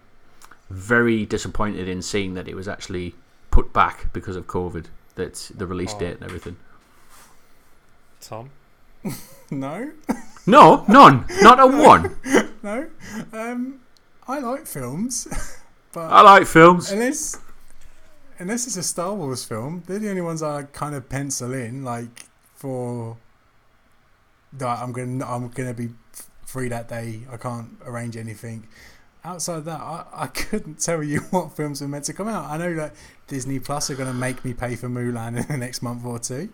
[0.70, 3.16] very disappointed in seeing that it was actually
[3.52, 4.86] put back because of COVID,
[5.16, 6.00] that the release Oh.
[6.00, 6.58] date and everything?
[8.22, 8.50] Tom?
[9.52, 9.92] No,
[10.46, 12.16] No, none, not a one.
[12.62, 12.88] no.
[13.34, 13.80] Um,
[14.28, 15.28] I like films,
[15.92, 16.92] but I like films.
[16.92, 17.38] unless
[18.38, 21.84] unless it's a Star Wars film, they're the only ones I kind of pencil in.
[21.84, 22.26] Like
[22.60, 23.18] for
[24.54, 25.90] that, I'm gonna I'm gonna be
[26.46, 27.22] free that day.
[27.32, 28.68] I can't arrange anything.
[29.24, 32.46] outside of that, I, I couldn't tell you what films were meant to come out.
[32.50, 32.96] I know that
[33.28, 36.20] Disney Plus are going to make me pay for Mulan in the next month or
[36.20, 36.50] two.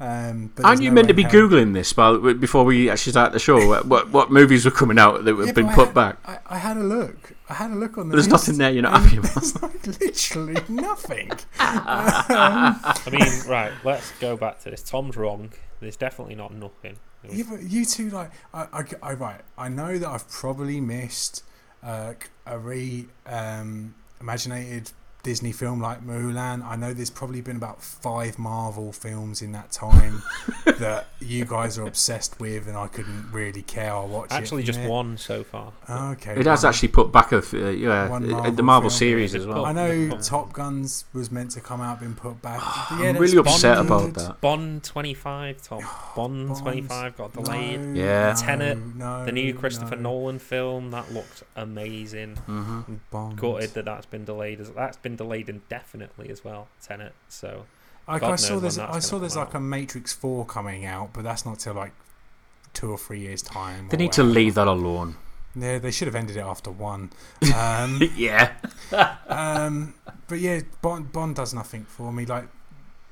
[0.00, 1.92] Um, but Aren't you no meant to be in hell- googling this
[2.40, 3.82] before we actually start the show?
[3.84, 6.16] what, what movies were coming out that have Yeah, been put had- back?
[6.26, 7.32] I, I had a look.
[7.48, 8.16] I had a look on the.
[8.16, 8.70] There's nothing there.
[8.70, 9.34] You're not happy about.
[9.34, 11.30] There's like literally nothing.
[11.60, 14.82] I mean, right, let's go back to this.
[14.82, 15.52] Tom's wrong.
[15.80, 16.98] There's definitely not nothing.
[17.28, 19.40] Yeah, but you two like I, I, I right.
[19.56, 21.44] I know that I've probably missed
[21.82, 22.14] uh,
[22.46, 24.92] a re um, imaginated
[25.26, 26.64] Disney film like Mulan.
[26.64, 30.22] I know there's probably been about five Marvel films in that time
[30.78, 33.92] that you guys are obsessed with, and I couldn't really care.
[33.92, 34.88] I'll watch it Actually, from just there.
[34.88, 35.72] one so far.
[35.90, 38.98] Okay, It has actually put back a f- uh, yeah uh, Marvel the Marvel film.
[38.98, 39.66] series Yeah, as well.
[39.66, 40.22] I know Bond.
[40.22, 42.60] Top Guns was meant to come out, been put back.
[42.90, 43.88] But I'm really upset Bond.
[43.88, 44.40] about that.
[44.40, 45.82] Bond 25, Tom.
[46.16, 46.60] Bond Bond.
[46.62, 47.80] 25 got delayed.
[47.80, 48.28] No, Yeah.
[48.32, 50.02] no, Tenet, no, the new Christopher no.
[50.10, 52.36] Nolan film, that looked amazing.
[52.36, 53.36] hmm Bond.
[53.38, 54.60] Gutted that that's been delayed.
[54.60, 57.12] That's been delayed indefinitely as well, Tenet.
[57.28, 57.66] So,
[58.06, 61.24] Like I saw there's I saw there's come like a Matrix Four coming out, but
[61.24, 61.92] that's not till like
[62.72, 63.88] two or three years time.
[63.88, 65.16] They or need to leave that alone.
[65.58, 67.10] Yeah, they should have ended it after one.
[67.54, 68.52] Um, yeah.
[69.28, 69.94] um,
[70.28, 72.26] but yeah, Bond Bond does nothing for me.
[72.26, 72.48] Like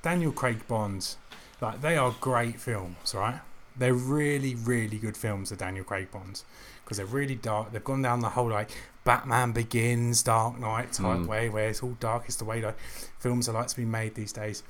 [0.02, 1.16] Daniel Craig Bonds,
[1.60, 3.40] like they are great films, right?
[3.76, 6.44] They're really really good films, the Daniel Craig Bonds,
[6.84, 7.72] because they're really dark.
[7.72, 8.70] They've gone down the whole like
[9.04, 11.26] Batman Begins, Dark Knight type Mm.
[11.26, 12.24] way, where it's all dark.
[12.26, 12.78] It's the way like
[13.18, 14.62] films are like to be made these days.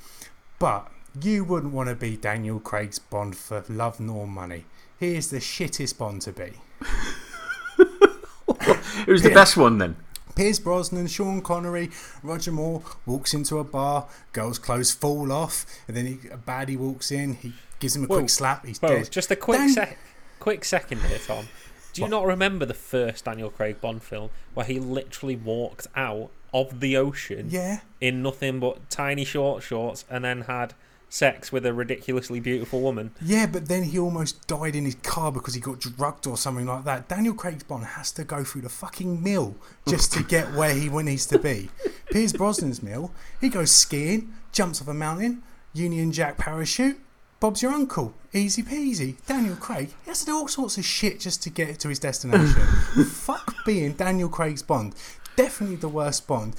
[0.59, 4.64] But you wouldn't want to be Daniel Craig's Bond for love nor money.
[4.99, 6.53] He is the shittest Bond to be.
[9.07, 9.97] Who's the best one then?
[10.35, 11.91] Pierce Brosnan, Sean Connery,
[12.22, 16.76] Roger Moore walks into a bar, girl's clothes fall off, and then he, a baddie
[16.76, 18.16] walks in, he gives him a Whoa.
[18.18, 19.11] quick slap, he's Whoa, dead.
[19.12, 19.97] just a quick sec,
[20.41, 21.47] quick second here, Tom.
[21.95, 26.30] Do you not remember the first Daniel Craig Bond film where he literally walked out
[26.53, 30.74] of the ocean Yeah, in nothing but tiny short shorts and then had
[31.09, 33.12] sex with a ridiculously beautiful woman?
[33.22, 36.66] yeah, but then he almost died in his car because he got drugged or something
[36.66, 37.09] like that.
[37.09, 39.55] Daniel Craig's Bond has to go through the fucking mill
[39.86, 41.70] just to get where he needs to be.
[42.11, 45.42] Pierce Brosnan's mill, he goes skiing, jumps off a mountain,
[45.72, 46.99] Union Jack parachute.
[47.45, 48.14] Bob's your uncle.
[48.32, 49.16] Easy peasy.
[49.26, 51.99] Daniel Craig, he has to do all sorts of shit just to get to his
[51.99, 52.62] destination.
[53.05, 54.95] Fuck being Daniel Craig's Bond.
[55.36, 56.57] Definitely the worst Bond.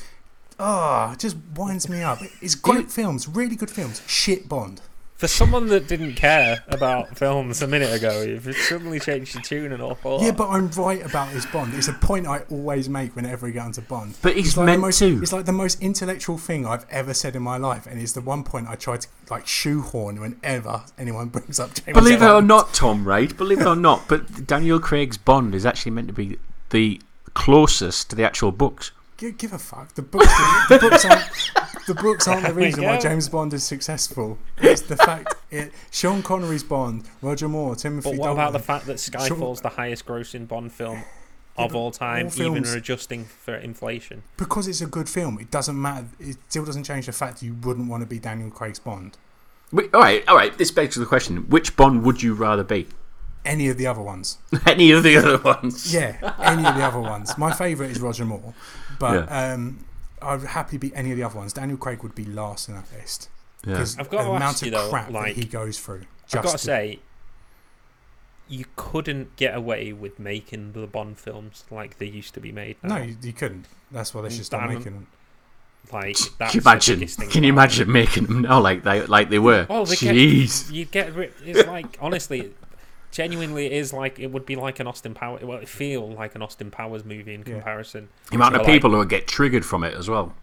[0.59, 2.19] Ah, it just winds me up.
[2.39, 4.03] It's great films, really good films.
[4.05, 4.79] Shit Bond.
[5.25, 9.71] For someone that didn't care about films a minute ago, you've suddenly changed your tune
[9.71, 10.21] an awful lot.
[10.21, 11.73] Yeah, but I'm right about his Bond.
[11.73, 14.15] It's a point I always make whenever we get onto Bond.
[14.21, 15.19] But he's It's like meant the most, to.
[15.23, 18.21] It's like the most intellectual thing I've ever said in my life, and it's the
[18.21, 22.29] one point I try to like shoehorn whenever anyone brings up James Bond Believe it
[22.29, 23.35] or not, Tom, right?
[23.35, 26.37] Believe it or not, but Daniel Craig's Bond is actually meant to be
[26.69, 27.01] the
[27.33, 28.91] closest to the actual books.
[29.17, 29.93] Give, give a fuck.
[29.93, 30.27] The books,
[30.67, 31.25] the, books aren't
[31.87, 32.97] the books aren't the reason why.
[32.99, 34.37] James Bond is successful.
[34.57, 35.71] It's the fact it.
[35.89, 38.11] Sean Connery's Bond, Roger Moore, Timothy.
[38.11, 41.03] But what about the fact that Skyfall's the highest grossing Bond film
[41.57, 44.23] of all time, all even adjusting for inflation?
[44.35, 46.07] Because it's a good film, it doesn't matter.
[46.19, 49.17] It still doesn't change the fact you wouldn't want to be Daniel Craig's Bond.
[49.71, 50.57] Wait, all right, all right.
[50.57, 52.87] This begs the question: Which Bond would you rather be?
[53.45, 54.37] Any of the other ones.
[54.65, 55.93] Any of the other ones?
[55.93, 57.37] Yeah, any of the other ones.
[57.37, 58.53] My favourite is Roger Moore,
[58.99, 59.85] but um,
[60.21, 61.53] I'd happily be any of the other ones.
[61.53, 63.29] Daniel Craig would be last in that list
[63.63, 63.73] Yeah.
[63.73, 65.79] because I've got the to amount ask of you though, crap like- that he goes
[65.79, 66.01] through.
[66.33, 66.99] I've got to to- say,
[68.47, 72.77] you couldn't get away with making the Bond films like they used to be made.
[72.83, 73.65] no, you, you couldn't.
[73.91, 74.69] That's why they should stop Damn.
[74.77, 75.07] making them.
[75.91, 77.07] like Can you imagine?
[77.07, 79.65] thing Can you imagine making them now like they like they were?
[79.69, 80.69] Oh, they Jeez.
[80.69, 80.75] it.
[80.75, 81.33] You get rid.
[81.43, 82.53] It's like honestly,
[83.15, 85.43] genuinely, it is like it would be like an Austin Powers.
[85.43, 87.53] Well, it feel like an Austin Powers movie in Yeah.
[87.55, 88.09] comparison.
[88.29, 90.33] The amount of So, like- people who would get triggered from it as well.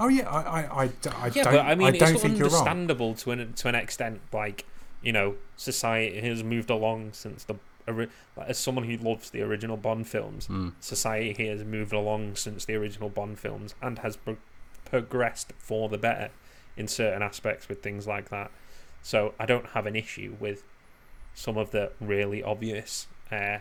[0.00, 1.44] Oh yeah, I, I, yeah, don't.
[1.44, 2.58] but I mean, don't it's think you're wrong.
[2.58, 4.20] understandable to an to an extent.
[4.32, 4.64] Like
[5.02, 7.54] you know, society has moved along since the.
[7.86, 8.10] Like,
[8.48, 10.72] as someone who loves the original Bond films, Mm.
[10.78, 14.36] society has moved along since the original Bond films and has pro-
[14.84, 16.28] progressed for the better
[16.76, 18.50] in certain aspects with things like that.
[19.02, 20.64] So I don't have an issue with
[21.38, 23.58] some of the really obvious uh,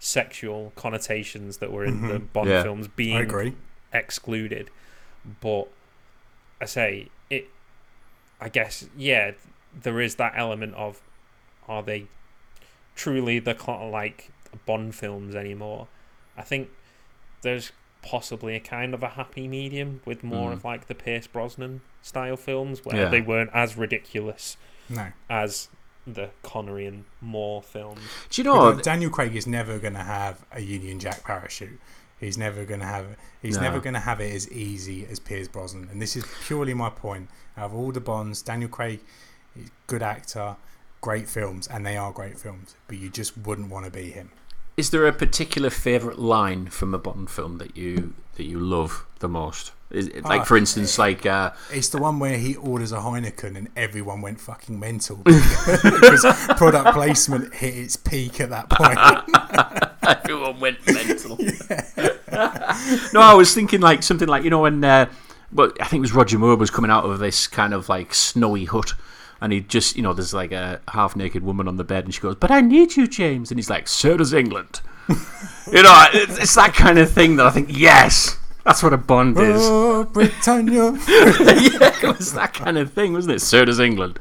[0.00, 2.32] sexual connotations that were in the Mhm.
[2.32, 2.62] Bond Yeah.
[2.64, 3.54] films being
[3.92, 4.70] excluded.
[5.40, 5.68] But
[6.60, 7.46] I say it.
[8.40, 9.32] I guess yeah,
[9.78, 11.00] there is that element of
[11.68, 12.06] are they
[12.96, 13.54] truly the
[13.92, 14.30] like
[14.66, 15.86] Bond films anymore?
[16.36, 16.70] I think
[17.42, 17.70] there's
[18.02, 20.54] possibly a kind of a happy medium with more Mm.
[20.54, 23.08] of like the Pierce Brosnan style films where Yeah.
[23.10, 24.56] they weren't as ridiculous
[24.88, 25.68] No, as
[26.06, 28.00] the Connery and Moore films.
[28.30, 28.72] Do you know?
[28.72, 31.78] Dan- Daniel Craig is never going to have a Union Jack parachute.
[32.18, 33.18] He's never going to have it.
[33.40, 33.62] He's No.
[33.62, 35.88] never going to have it as easy as Pierce Brosnan.
[35.90, 37.28] And this is purely my point.
[37.56, 39.00] Out of all the Bonds, Daniel Craig,
[39.54, 40.56] he's a good actor,
[41.00, 42.74] great films, and they are great films.
[42.88, 44.30] But you just wouldn't want to be him.
[44.76, 49.04] Is there a particular favourite line from a Bond film that you that you love
[49.18, 49.72] the most?
[49.90, 52.98] Is it, like, Ah, for instance, like uh, It's the one where he orders a
[52.98, 56.24] Heineken and everyone went fucking mental because
[56.56, 58.98] product placement hit its peak at that point.
[60.02, 61.36] everyone went mental.
[63.12, 65.06] no, I was thinking like something like you know when, uh,
[65.52, 68.14] well, I think it was Roger Moore was coming out of this kind of like
[68.14, 68.94] snowy hut.
[69.42, 72.12] And he just, you know, there's like a half naked woman on the bed, and
[72.14, 73.50] she goes, But I need you, James.
[73.50, 74.82] And he's like, So does England.
[75.08, 78.96] you know, it's, it's that kind of thing that I think, yes, that's what a
[78.96, 79.56] Bond is.
[79.62, 80.92] oh, Britannia.
[81.08, 83.40] yeah, it was that kind of thing, wasn't it?
[83.40, 84.18] So does England.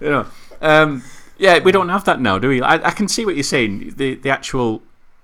[0.00, 0.26] You know,
[0.60, 1.02] um,
[1.38, 2.62] yeah, we don't have that now, do we?
[2.62, 3.94] I, I can see what you're saying.
[3.96, 4.82] The the actual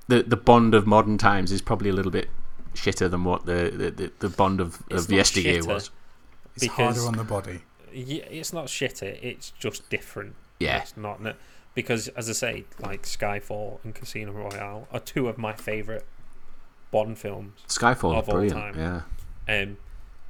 [0.09, 2.29] the the Bond of modern times is probably a little bit
[2.75, 5.91] shitter than what the the, the, the Bond of, It's of not yesteryear was.
[6.55, 7.61] It's Because- harder on the body.
[7.93, 9.19] Yeah, it's not shitter.
[9.23, 10.35] It's just different.
[10.61, 10.79] Yeah.
[10.83, 11.21] It's not
[11.75, 16.05] because, as I say, like Skyfall and Casino Royale are two of my favorite
[16.91, 17.61] Bond films.
[17.69, 18.77] Skyfall, Of all brilliant.
[18.77, 19.05] time.
[19.49, 19.77] Yeah, Um,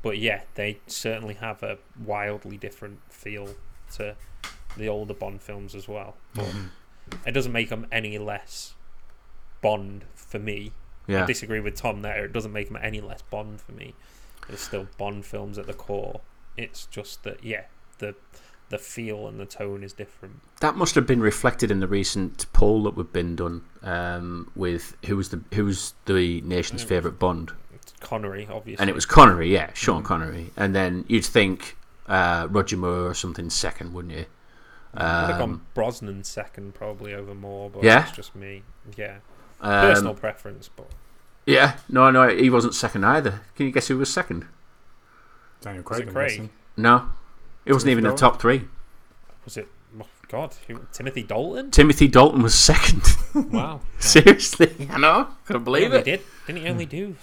[0.03, 3.55] but yeah, they certainly have a wildly different feel
[3.95, 4.17] to
[4.77, 6.17] the older Bond films as well.
[6.35, 6.55] But
[7.27, 8.75] it doesn't make them any less
[9.61, 10.73] Bond for me.
[11.09, 12.25] I disagree with Tom there.
[12.27, 13.95] It doesn't make them any less Bond for me.
[14.49, 16.21] It's still Bond films at the core.
[16.57, 17.65] It's just that yeah,
[17.99, 18.15] the
[18.71, 20.41] the feel and the tone is different.
[20.61, 24.97] That must have been reflected in the recent poll that we've been done um, with
[25.07, 29.07] who was the who was the nation's favourite Bond, It's Connery, obviously, and it was
[29.07, 29.53] Connery.
[29.53, 34.27] Yeah, Sean Connery, and then you'd think uh, Roger Moore or something second, wouldn't you?
[34.95, 38.01] I'd have Um, gone Brosnan second probably over Moore, but Yeah?
[38.01, 38.63] that's just me.
[38.97, 39.19] Yeah,
[39.61, 40.91] um, personal preference, but
[41.47, 43.41] Yeah, no, no, he wasn't second either.
[43.57, 44.47] Can you guess who was second?
[45.61, 46.09] Daniel Craig.
[46.11, 46.49] Craig?
[46.77, 47.11] No,
[47.65, 48.31] it wasn't Timothy even in the Dalton?
[48.33, 48.69] top three.
[49.45, 49.69] was it?
[50.01, 51.71] Oh God, who, Timothy Dalton?
[51.71, 53.03] Timothy Dalton was second.
[53.35, 56.05] Wow, Seriously, I know, couldn't he believe only it.
[56.05, 56.21] did.
[56.47, 57.17] Didn't he only do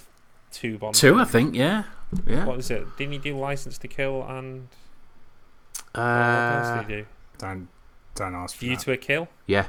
[0.52, 0.94] two Bond?
[0.94, 1.30] Two, I films?
[1.30, 1.54] think.
[1.54, 1.84] Yeah,
[2.26, 2.44] yeah.
[2.46, 2.86] What was it?
[2.96, 4.68] Didn't he do License to Kill and
[5.92, 7.06] what else Uh, did he do?
[7.38, 7.68] Don't
[8.14, 8.84] don't ask for View that.
[8.84, 9.28] to a Kill?
[9.46, 9.66] yeah.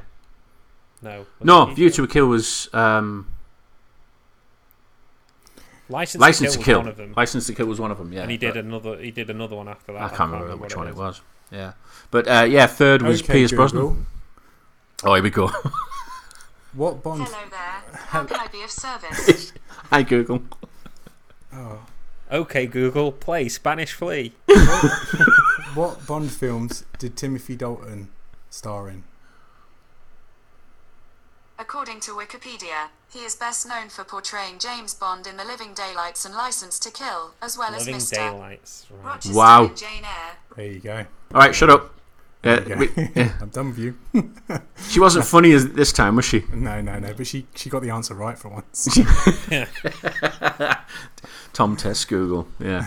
[1.01, 1.19] No.
[1.39, 3.27] Was No, it View to a Kill was um,
[5.89, 6.79] License, License to to Kill, Kill.
[6.79, 8.11] was one of them, License to Kill was one of them.
[8.11, 8.97] Yeah, and he did but another.
[8.97, 10.01] He did another one after that.
[10.01, 11.21] I can't remember which one it was.
[11.51, 11.73] Yeah,
[12.11, 14.05] but uh, yeah, third was Okay, Pierce Google, Brosnan.
[15.03, 15.51] Oh, here we go.
[16.73, 17.23] What Bond?
[17.23, 17.99] Hello there.
[18.07, 19.51] How can I be of service?
[19.89, 20.43] Hi Google.
[21.51, 21.79] Oh,
[22.31, 24.33] Okay, Google, play Spanish Flea.
[25.73, 28.09] what Bond films did Timothy Dalton
[28.49, 29.05] star in?
[31.59, 36.23] According to Wikipedia, he is best known for portraying James Bond in The Living Daylights
[36.23, 38.15] and License to Kill, as well Living as Mr.
[38.15, 38.85] Daylights.
[38.91, 39.05] Right.
[39.05, 39.65] Rochester Wow.
[39.65, 40.35] and Jane Eyre.
[40.55, 40.97] There you go.
[41.33, 41.93] All right, shut up.
[42.43, 43.33] Uh, There you we- yeah.
[43.41, 43.97] I'm done with you.
[44.89, 46.43] She wasn't funny as this time, was she?
[46.53, 47.13] No, no, no.
[47.13, 48.87] But she she got the answer right for once.
[51.53, 52.47] Tom Test Google.
[52.59, 52.85] Yeah.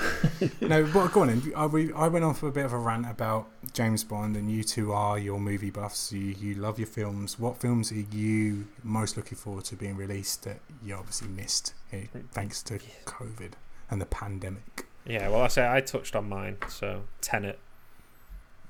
[0.60, 1.12] no, what?
[1.12, 1.28] Go on.
[1.28, 1.52] Then.
[1.56, 4.50] I, we, I went on for a bit of a rant about James Bond, and
[4.50, 6.12] you two are your movie buffs.
[6.12, 7.38] You you love your films.
[7.38, 12.04] What films are you most looking forward to being released that you obviously missed eh,
[12.32, 13.52] thanks to COVID
[13.90, 14.86] and the pandemic?
[15.04, 16.58] Yeah, well, I say I touched on mine.
[16.68, 17.58] So Tenet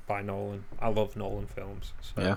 [0.07, 0.65] by Nolan.
[0.81, 1.93] I love Nolan films.
[2.01, 2.37] So Yeah.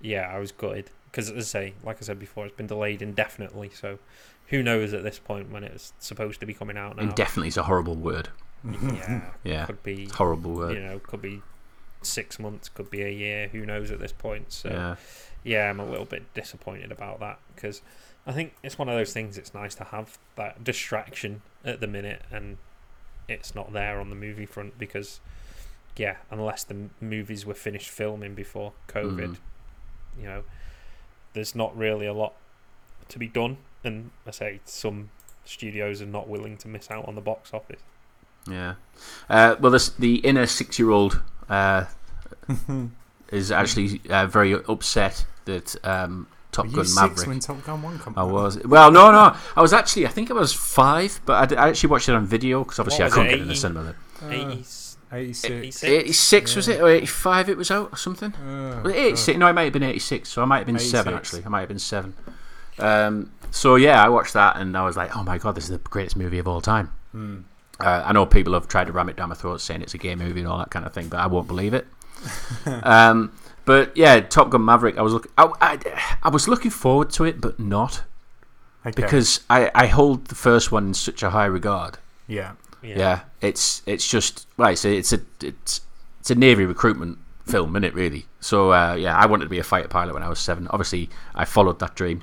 [0.00, 3.02] yeah, I was gutted because, as I say, like I said before, it's been delayed
[3.02, 3.70] indefinitely.
[3.70, 3.98] So
[4.48, 7.02] who knows at this point when it's supposed to be coming out now?
[7.04, 8.28] Indefinitely is a horrible word.
[8.64, 9.66] yeah, Yeah.
[9.66, 10.76] could be It's horrible word.
[10.76, 11.42] you know could be
[12.02, 13.48] six months, could be a year.
[13.48, 14.52] Who knows at this point?
[14.52, 14.96] So Yeah.
[15.42, 17.82] yeah, I'm a little bit disappointed about that because
[18.26, 19.36] I think it's one of those things.
[19.36, 22.56] It's nice to have that distraction at the minute, and
[23.28, 25.20] it's not there on the movie front because,
[25.96, 29.36] yeah, unless the movies were finished filming before COVID, Mhm.
[30.18, 30.44] you know,
[31.34, 32.34] there's not really a lot
[33.08, 33.58] to be done.
[33.84, 35.10] And I say some
[35.44, 37.80] studios are not willing to miss out on the box office.
[38.50, 38.74] Yeah.
[39.28, 41.84] Uh, well, this, the inner six-year-old uh,
[43.30, 47.28] is actually uh, very upset that um, Top Were you Gun six Maverick.
[47.28, 49.36] when Top Gun One come I was well, no, no.
[49.56, 50.06] I was actually.
[50.06, 53.08] I think I was five, but I actually watched it on video because obviously I
[53.08, 53.94] couldn't it, get it in the cinema.
[54.20, 54.30] Then.
[54.30, 54.94] Uh, 86.
[55.12, 55.84] 86?
[55.84, 57.48] Eighty-six was it or eighty-five?
[57.48, 58.32] It was out or something.
[58.34, 59.38] Uh, Was it eighty-six?
[59.38, 60.28] No, it might have been eighty-six.
[60.28, 61.44] So I might have been seven actually.
[61.44, 62.14] I might have been seven.
[62.78, 65.70] Um, so yeah, I watched that and I was like, oh my god, this is
[65.70, 66.90] the greatest movie of all time.
[67.12, 67.38] hmm.
[67.80, 69.98] Uh, I know people have tried to ram it down my throat saying it's a
[69.98, 71.86] gay movie and all that kind of thing, but I won't believe it.
[72.66, 73.32] um,
[73.64, 74.96] but yeah, Top Gun Maverick.
[74.96, 78.02] I was look, I, I, I was looking forward to it, but not.
[78.86, 79.02] Okay.
[79.02, 81.98] because I, I hold the first one in such a high regard.
[82.82, 84.76] yeah, Yeah, it's it's just right.
[84.78, 85.80] So it's a it's
[86.20, 87.94] it's a navy recruitment film, isn't it?
[87.94, 88.26] Really.
[88.40, 90.68] So uh, yeah, I wanted to be a fighter pilot when I was seven.
[90.68, 92.22] Obviously, I followed that dream,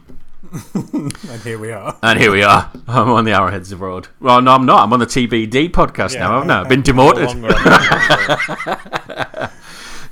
[0.53, 1.95] and here we are.
[2.01, 2.71] and here we are.
[2.87, 4.07] I'm on the Arrowheads Abroad.
[4.19, 4.81] Well, no, I'm not.
[4.83, 6.33] I'm on the TBD podcast now.
[6.33, 6.61] Haven't I?
[6.61, 7.29] I've been demoted.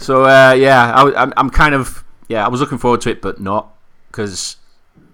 [0.02, 2.46] So uh, yeah, I, I'm I'm kind of yeah.
[2.46, 3.76] I was looking forward to it, but not
[4.10, 4.56] because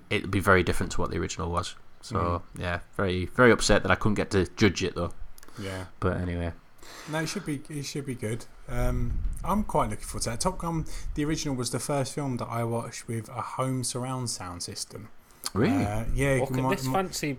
[0.09, 1.75] it'd be very different to what the original was.
[2.01, 5.11] So yeah, very very upset that I couldn't get to judge it though.
[5.57, 5.85] Yeah.
[5.99, 6.53] But anyway,
[7.11, 8.45] No, it should be it should be good.
[8.67, 10.39] Um, I'm quite looking forward to that.
[10.39, 14.29] Top Gun, the original was the first film that I watched with a home surround
[14.29, 15.09] sound system.
[15.53, 17.37] really, Uh, yeah, Look you at this might- fancy,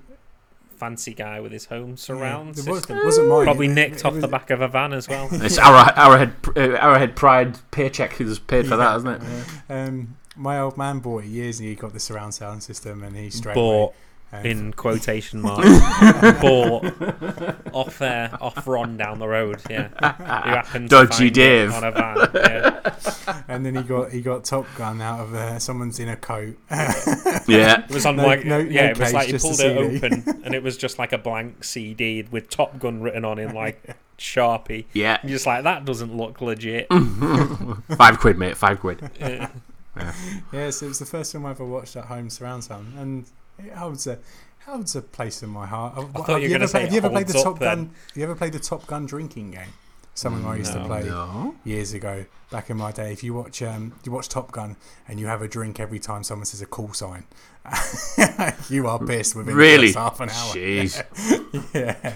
[0.76, 2.98] fancy guy with his home surround there was, system.
[2.98, 3.44] it wasn't mine.
[3.44, 5.28] Probably It- nicked it off was- the back of a van as well.
[5.32, 9.46] it's Arrow, Arrowhead uh, Arrowhead Pride paycheck who's paid for that, that, isn't it?
[9.68, 9.84] Yeah.
[9.84, 13.16] Um, my old man bought it years and he got the surround sound system and
[13.16, 13.92] he straight Bought away,
[14.44, 15.66] in quotation marks.
[16.40, 16.84] bought
[17.72, 19.60] off uh, off Ron down the road.
[19.70, 21.72] Yeah, who happened to Dodgy find it Dave.
[21.72, 22.30] on a van.
[22.34, 23.42] Yeah.
[23.48, 26.56] and then he got he got Top Gun out of uh, someone's in a coat.
[27.48, 29.52] Yeah, It was on No- like no- yeah, no it was case, like he pulled
[29.54, 29.96] it CD.
[29.96, 33.54] open and it was just like a blank CD with Top Gun written on in
[33.54, 34.86] like Sharpie.
[34.92, 35.18] yeah.
[35.22, 36.88] You're just like that doesn't look legit.
[37.96, 38.56] Five quid, mate.
[38.56, 39.08] Five quid.
[39.20, 39.46] Uh,
[40.52, 43.22] yeah, so it was the first film I ever watched at home surround sound, and
[43.22, 43.28] it
[43.74, 44.18] holds a
[44.64, 45.94] holds a place in my heart.
[45.96, 47.78] I thought you were gonna say Have you ever played the Top up Gun?
[48.08, 49.68] Have you ever played the Top Gun drinking game?
[50.14, 51.54] Something I used to play No.
[51.62, 53.12] years ago, back in my day.
[53.12, 54.76] If you watch um, you watch Top Gun
[55.06, 57.24] and you have a drink every time someone says a call sign,
[58.70, 59.92] you are pissed within Really?
[59.92, 60.54] the half an hour.
[60.54, 61.02] Jeez.
[61.74, 62.14] yeah,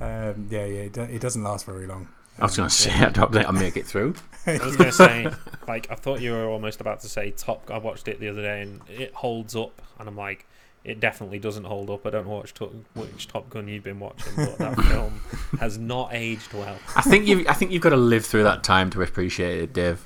[0.00, 0.80] um, yeah, yeah.
[0.84, 2.08] It, it doesn't last very long.
[2.38, 4.14] I was going to say, I don't think I'll make it through.
[4.46, 5.28] I was gonna say,
[5.68, 7.70] like, I thought you were almost about to say Top.
[7.70, 10.46] I watched it the other day and it holds up, and I'm like,
[10.84, 12.06] it definitely doesn't hold up.
[12.06, 15.20] I don't know which, to- which Top Gun you've been watching, but that film
[15.58, 16.76] has not aged well.
[16.94, 17.46] I think you.
[17.48, 20.04] I think you've got to live through that time to appreciate it, Dave.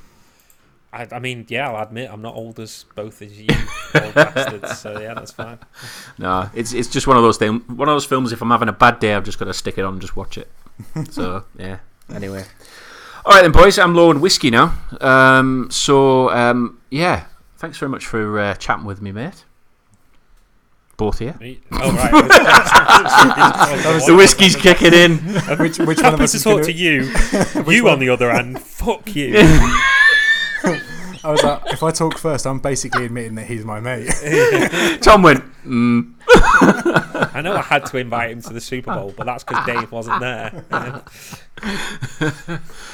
[0.93, 3.49] I, I mean, yeah, I'll admit I'm not old as both as you,
[3.95, 4.79] old bastards.
[4.79, 5.59] So yeah, that's fine.
[6.19, 7.63] No, it's it's just one of those things.
[7.69, 8.33] One of those films.
[8.33, 10.17] If I'm having a bad day, I've just got to stick it on and just
[10.17, 10.49] watch it.
[11.11, 11.79] so yeah.
[12.13, 12.45] Anyway,
[13.25, 13.79] all right then, boys.
[13.79, 14.79] I'm low on whiskey now.
[15.01, 17.27] Um, so um, yeah.
[17.59, 19.45] Thanks very much for uh, chatting with me, mate.
[20.99, 21.37] Both here.
[21.41, 22.11] Oh right,
[24.07, 25.19] The whiskey's kicking in.
[25.59, 27.11] Which which one of us to talk gonna, to you.
[27.69, 29.35] you, on the other hand, fuck you.
[31.25, 34.09] I was like, if I talk first, I'm basically admitting that he's my mate.
[35.01, 35.45] Tom went.
[35.65, 36.15] Mm.
[37.33, 39.93] I know I had to invite him to the Super Bowl, but that's because Dave
[39.93, 40.65] wasn't there.
[40.73, 41.01] Yeah.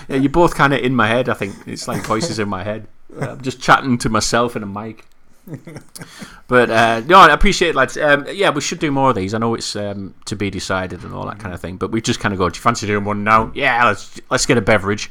[0.09, 1.31] Yeah, you're both kind of in my head.
[1.31, 2.87] I think it's like voices in my head.
[3.19, 5.07] I'm just chatting to myself in a mic.
[6.49, 7.97] but uh, no, I appreciate it, lads.
[7.97, 9.35] Um, yeah, we should do more of these.
[9.35, 11.77] I know it's um, to be decided and all that kind of thing.
[11.77, 12.49] But we just kind of go.
[12.49, 13.53] Do you fancy doing one now?
[13.55, 15.11] Yeah, let's let's get a beverage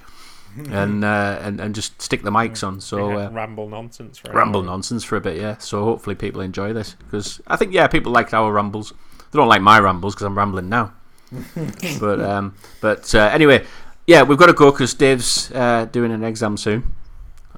[0.70, 2.82] and uh, and and just stick the mics on.
[2.82, 5.38] So Yeah, uh, ramble nonsense for ramble nonsense for a bit.
[5.38, 5.58] Yeah.
[5.58, 8.94] So hopefully people enjoy this because I think yeah people like our rambles.
[9.32, 10.94] They don't like my rambles because I'm rambling now.
[12.00, 13.66] but um, but uh, anyway,
[14.08, 16.96] yeah, we've got to go because Dave's uh, doing an exam soon.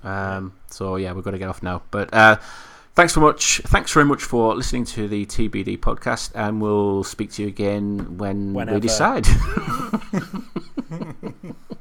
[0.03, 1.82] Um, so yeah, we've got to get off now.
[1.91, 2.38] But uh,
[2.95, 3.61] thanks so much.
[3.65, 8.17] Thanks very much for listening to the TBD podcast, and we'll speak to you again
[8.17, 8.76] when Whenever.
[8.76, 9.26] we decide.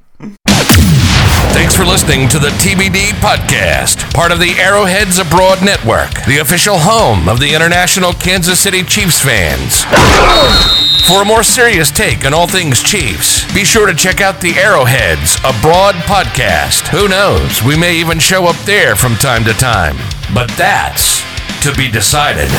[1.95, 7.39] Listening to the TBD podcast, part of the Arrowheads Abroad Network, the official home of
[7.39, 9.85] the international Kansas City Chiefs fans.
[11.07, 14.55] For a more serious take on all things Chiefs, be sure to check out the
[14.55, 16.89] Arrowheads Abroad podcast.
[16.89, 19.95] Who knows, we may even show up there from time to time.
[20.35, 21.23] But that's
[21.63, 22.51] to be decided.